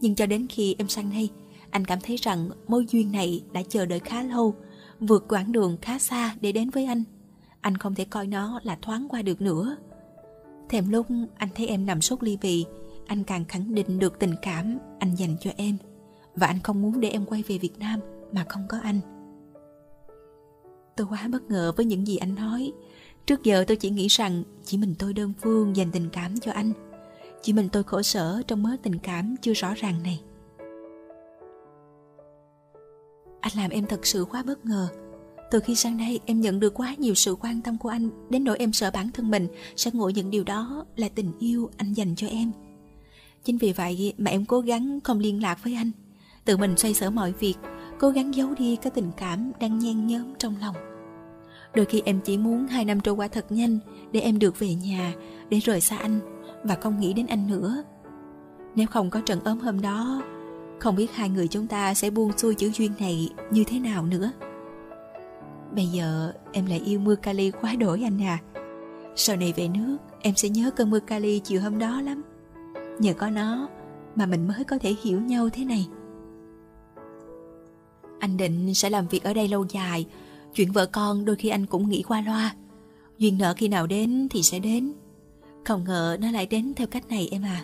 Nhưng 0.00 0.14
cho 0.14 0.26
đến 0.26 0.46
khi 0.48 0.74
em 0.78 0.88
sang 0.88 1.10
đây, 1.10 1.30
anh 1.70 1.84
cảm 1.84 1.98
thấy 2.00 2.16
rằng 2.16 2.50
mối 2.68 2.86
duyên 2.88 3.12
này 3.12 3.44
đã 3.52 3.62
chờ 3.68 3.86
đợi 3.86 4.00
khá 4.00 4.22
lâu, 4.22 4.54
vượt 5.00 5.24
quãng 5.28 5.52
đường 5.52 5.76
khá 5.82 5.98
xa 5.98 6.34
để 6.40 6.52
đến 6.52 6.70
với 6.70 6.84
anh. 6.84 7.04
Anh 7.60 7.76
không 7.76 7.94
thể 7.94 8.04
coi 8.04 8.26
nó 8.26 8.60
là 8.62 8.78
thoáng 8.82 9.08
qua 9.08 9.22
được 9.22 9.40
nữa. 9.40 9.76
Thèm 10.68 10.90
lúc 10.90 11.06
anh 11.36 11.48
thấy 11.54 11.66
em 11.66 11.86
nằm 11.86 12.00
sốt 12.00 12.22
ly 12.22 12.38
bì, 12.42 12.64
anh 13.06 13.24
càng 13.24 13.44
khẳng 13.44 13.74
định 13.74 13.98
được 13.98 14.18
tình 14.18 14.34
cảm 14.42 14.78
anh 14.98 15.14
dành 15.14 15.36
cho 15.40 15.50
em. 15.56 15.76
Và 16.34 16.46
anh 16.46 16.60
không 16.62 16.82
muốn 16.82 17.00
để 17.00 17.08
em 17.08 17.26
quay 17.26 17.42
về 17.42 17.58
Việt 17.58 17.78
Nam 17.78 18.00
mà 18.32 18.44
không 18.48 18.62
có 18.68 18.78
anh. 18.82 19.00
Tôi 20.96 21.06
quá 21.10 21.28
bất 21.32 21.50
ngờ 21.50 21.72
với 21.76 21.86
những 21.86 22.06
gì 22.06 22.16
anh 22.16 22.34
nói. 22.34 22.72
Trước 23.26 23.42
giờ 23.42 23.64
tôi 23.68 23.76
chỉ 23.76 23.90
nghĩ 23.90 24.06
rằng 24.08 24.42
chỉ 24.64 24.78
mình 24.78 24.94
tôi 24.98 25.12
đơn 25.12 25.32
phương 25.40 25.76
dành 25.76 25.90
tình 25.92 26.08
cảm 26.12 26.40
cho 26.40 26.52
anh. 26.52 26.72
Chỉ 27.42 27.52
mình 27.52 27.68
tôi 27.72 27.82
khổ 27.82 28.02
sở 28.02 28.42
trong 28.46 28.62
mớ 28.62 28.76
tình 28.82 28.98
cảm 28.98 29.34
chưa 29.42 29.52
rõ 29.52 29.74
ràng 29.74 30.02
này. 30.02 30.20
Anh 33.40 33.52
làm 33.56 33.70
em 33.70 33.86
thật 33.86 34.06
sự 34.06 34.24
quá 34.24 34.42
bất 34.42 34.64
ngờ. 34.66 34.88
Từ 35.50 35.60
khi 35.60 35.74
sang 35.74 35.98
đây, 35.98 36.20
em 36.26 36.40
nhận 36.40 36.60
được 36.60 36.74
quá 36.74 36.94
nhiều 36.98 37.14
sự 37.14 37.36
quan 37.40 37.60
tâm 37.60 37.78
của 37.78 37.88
anh 37.88 38.10
Đến 38.30 38.44
nỗi 38.44 38.56
em 38.58 38.72
sợ 38.72 38.90
bản 38.90 39.10
thân 39.10 39.30
mình 39.30 39.48
sẽ 39.76 39.90
ngộ 39.94 40.08
nhận 40.08 40.30
điều 40.30 40.44
đó 40.44 40.86
là 40.96 41.08
tình 41.08 41.32
yêu 41.38 41.70
anh 41.76 41.92
dành 41.92 42.14
cho 42.16 42.26
em 42.26 42.52
Chính 43.44 43.58
vì 43.58 43.72
vậy 43.72 44.14
mà 44.18 44.30
em 44.30 44.44
cố 44.44 44.60
gắng 44.60 45.00
không 45.04 45.18
liên 45.18 45.42
lạc 45.42 45.64
với 45.64 45.74
anh 45.74 45.90
Tự 46.44 46.56
mình 46.56 46.76
xoay 46.76 46.94
sở 46.94 47.10
mọi 47.10 47.32
việc 47.32 47.54
Cố 47.98 48.10
gắng 48.10 48.34
giấu 48.34 48.54
đi 48.58 48.76
cái 48.76 48.90
tình 48.90 49.10
cảm 49.16 49.52
đang 49.60 49.78
nhen 49.78 50.06
nhóm 50.06 50.34
trong 50.38 50.54
lòng. 50.60 50.74
Đôi 51.74 51.84
khi 51.84 52.02
em 52.04 52.20
chỉ 52.24 52.38
muốn 52.38 52.66
hai 52.66 52.84
năm 52.84 53.00
trôi 53.00 53.14
qua 53.14 53.28
thật 53.28 53.52
nhanh 53.52 53.78
Để 54.12 54.20
em 54.20 54.38
được 54.38 54.58
về 54.58 54.74
nhà, 54.74 55.14
Để 55.50 55.58
rời 55.58 55.80
xa 55.80 55.96
anh 55.96 56.20
Và 56.64 56.74
không 56.74 57.00
nghĩ 57.00 57.12
đến 57.12 57.26
anh 57.26 57.46
nữa. 57.46 57.84
Nếu 58.74 58.86
không 58.86 59.10
có 59.10 59.20
trận 59.20 59.40
ốm 59.44 59.58
hôm 59.58 59.80
đó, 59.80 60.22
Không 60.78 60.96
biết 60.96 61.14
hai 61.14 61.28
người 61.28 61.48
chúng 61.48 61.66
ta 61.66 61.94
sẽ 61.94 62.10
buông 62.10 62.38
xuôi 62.38 62.54
chữ 62.54 62.70
duyên 62.70 62.92
này 63.00 63.30
như 63.50 63.64
thế 63.64 63.78
nào 63.78 64.06
nữa. 64.06 64.32
Bây 65.74 65.86
giờ 65.86 66.32
em 66.52 66.66
lại 66.66 66.82
yêu 66.84 67.00
mưa 67.00 67.14
kali 67.14 67.50
quá 67.50 67.74
đổi 67.74 68.02
anh 68.04 68.22
à. 68.22 68.38
Sau 69.16 69.36
này 69.36 69.52
về 69.56 69.68
nước, 69.68 69.96
Em 70.20 70.34
sẽ 70.34 70.48
nhớ 70.48 70.70
cơn 70.70 70.90
mưa 70.90 71.00
kali 71.00 71.38
chiều 71.38 71.60
hôm 71.60 71.78
đó 71.78 72.00
lắm. 72.00 72.22
Nhờ 72.98 73.12
có 73.14 73.30
nó 73.30 73.68
Mà 74.14 74.26
mình 74.26 74.48
mới 74.48 74.64
có 74.64 74.78
thể 74.78 74.94
hiểu 75.02 75.20
nhau 75.20 75.48
thế 75.52 75.64
này. 75.64 75.88
Anh 78.18 78.36
định 78.36 78.74
sẽ 78.74 78.90
làm 78.90 79.08
việc 79.08 79.22
ở 79.22 79.34
đây 79.34 79.48
lâu 79.48 79.66
dài. 79.70 80.06
Chuyện 80.54 80.72
vợ 80.72 80.86
con 80.86 81.24
đôi 81.24 81.36
khi 81.36 81.48
anh 81.48 81.66
cũng 81.66 81.88
nghĩ 81.88 82.02
qua 82.08 82.20
loa. 82.20 82.54
Duyên 83.18 83.38
nợ 83.38 83.54
khi 83.56 83.68
nào 83.68 83.86
đến 83.86 84.28
thì 84.30 84.42
sẽ 84.42 84.58
đến. 84.58 84.92
Không 85.64 85.84
ngờ 85.84 86.16
nó 86.20 86.30
lại 86.30 86.46
đến 86.46 86.72
theo 86.76 86.86
cách 86.86 87.08
này 87.08 87.28
em 87.30 87.42
à. 87.42 87.62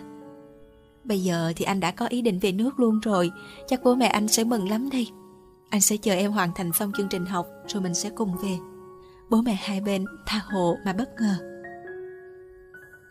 Bây 1.03 1.23
giờ 1.23 1.53
thì 1.55 1.65
anh 1.65 1.79
đã 1.79 1.91
có 1.91 2.07
ý 2.07 2.21
định 2.21 2.39
về 2.39 2.51
nước 2.51 2.79
luôn 2.79 2.99
rồi. 2.99 3.31
Chắc 3.67 3.83
bố 3.83 3.95
mẹ 3.95 4.07
anh 4.07 4.27
sẽ 4.27 4.43
mừng 4.43 4.69
lắm 4.69 4.89
đây. 4.89 5.07
Anh 5.69 5.81
sẽ 5.81 5.97
chờ 5.97 6.13
em 6.13 6.31
hoàn 6.31 6.51
thành 6.55 6.71
xong 6.73 6.91
chương 6.97 7.09
trình 7.09 7.25
học 7.25 7.47
rồi 7.67 7.83
mình 7.83 7.93
sẽ 7.93 8.09
cùng 8.09 8.37
về. 8.43 8.57
Bố 9.29 9.41
mẹ 9.41 9.57
hai 9.61 9.81
bên 9.81 10.05
tha 10.25 10.41
hồ 10.51 10.77
mà 10.85 10.93
bất 10.93 11.09
ngờ. 11.21 11.35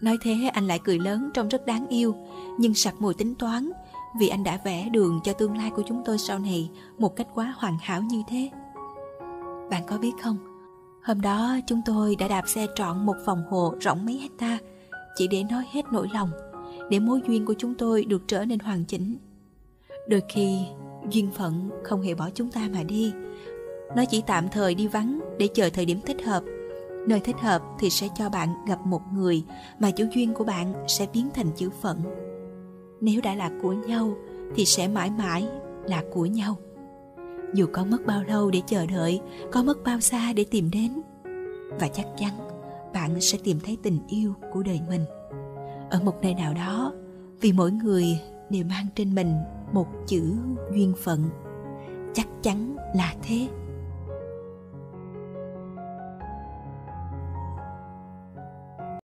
Nói 0.03 0.19
thế 0.21 0.51
anh 0.53 0.67
lại 0.67 0.81
cười 0.85 0.99
lớn 0.99 1.31
trông 1.35 1.49
rất 1.49 1.67
đáng 1.67 1.89
yêu, 1.89 2.15
nhưng 2.59 2.75
sặc 2.75 2.95
mùi 2.99 3.15
tính 3.15 3.35
toán 3.35 3.71
vì 4.19 4.29
anh 4.29 4.45
đã 4.45 4.59
vẽ 4.65 4.89
đường 4.93 5.21
cho 5.25 5.33
tương 5.33 5.57
lai 5.57 5.71
của 5.71 5.83
chúng 5.87 6.03
tôi 6.05 6.19
sau 6.19 6.39
này 6.39 6.71
một 6.99 7.17
cách 7.17 7.27
quá 7.35 7.55
hoàn 7.57 7.79
hảo 7.81 8.03
như 8.03 8.23
thế. 8.29 8.51
Bạn 9.71 9.83
có 9.87 9.99
biết 9.99 10.13
không, 10.23 10.37
hôm 11.05 11.21
đó 11.21 11.57
chúng 11.67 11.81
tôi 11.85 12.17
đã 12.17 12.29
đạp 12.29 12.43
xe 12.47 12.67
trọn 12.75 13.07
một 13.07 13.17
vòng 13.25 13.45
hồ 13.51 13.75
rộng 13.81 14.07
mấy 14.07 14.19
hecta 14.19 14.59
chỉ 15.17 15.29
để 15.29 15.45
nói 15.51 15.65
hết 15.73 15.83
nỗi 15.93 16.09
lòng, 16.13 16.31
để 16.91 16.99
mối 16.99 17.21
duyên 17.27 17.45
của 17.45 17.55
chúng 17.59 17.75
tôi 17.75 18.05
được 18.05 18.23
trở 18.29 18.45
nên 18.45 18.59
hoàn 18.59 18.85
chỉnh. 18.85 19.17
Đôi 20.09 20.23
khi 20.29 20.59
duyên 21.11 21.31
phận 21.31 21.71
không 21.85 22.03
hề 22.03 22.15
bỏ 22.15 22.31
chúng 22.35 22.51
ta 22.51 22.69
mà 22.73 22.83
đi 22.83 23.13
nó 23.97 24.05
chỉ 24.05 24.23
tạm 24.27 24.49
thời 24.49 24.75
đi 24.75 24.89
vắng 24.89 25.21
để 25.39 25.49
chờ 25.55 25.71
thời 25.71 25.85
điểm 25.85 26.01
thích 26.07 26.25
hợp 26.25 26.43
nơi 27.07 27.21
thích 27.21 27.37
hợp 27.41 27.63
thì 27.79 27.91
sẽ 27.91 28.09
cho 28.17 28.29
bạn 28.29 28.49
gặp 28.69 28.87
một 28.87 29.01
người 29.15 29.45
mà 29.79 29.91
chữ 29.91 30.09
duyên 30.15 30.35
của 30.35 30.45
bạn 30.45 30.75
sẽ 30.89 31.07
biến 31.13 31.29
thành 31.35 31.51
chữ 31.57 31.71
phận 31.81 32.03
nếu 33.01 33.21
đã 33.21 33.35
là 33.35 33.51
của 33.63 33.73
nhau, 33.73 34.15
thì 34.55 34.65
sẽ 34.65 34.89
mãi 34.89 35.11
mãi 35.19 35.49
là 35.87 36.05
của 36.13 36.27
nhau. 36.27 36.57
Dù 37.55 37.67
có 37.73 37.85
mất 37.85 38.07
bao 38.07 38.23
lâu 38.25 38.51
để 38.51 38.63
chờ 38.67 38.87
đợi, 38.87 39.21
có 39.53 39.63
mất 39.63 39.85
bao 39.85 40.01
xa 40.01 40.33
để 40.33 40.45
tìm 40.51 40.71
đến, 40.71 41.03
và 41.81 41.89
chắc 41.89 42.07
chắn 42.17 42.33
bạn 42.93 43.21
sẽ 43.21 43.39
tìm 43.45 43.61
thấy 43.65 43.79
tình 43.83 43.99
yêu 44.09 44.35
của 44.53 44.63
đời 44.63 44.81
mình. 44.89 45.05
Ở 45.91 46.01
một 46.05 46.15
nơi 46.23 46.35
nào 46.35 46.55
đó, 46.55 46.93
vì 47.41 47.53
mỗi 47.53 47.73
người 47.73 48.05
đều 48.51 48.65
mang 48.65 48.87
trên 48.95 49.15
mình 49.15 49.35
một 49.73 49.87
chữ 50.07 50.37
duyên 50.73 50.93
phận, 50.99 51.25
chắc 52.15 52.27
chắn 52.43 52.77
là 52.95 53.15
thế. 53.23 53.49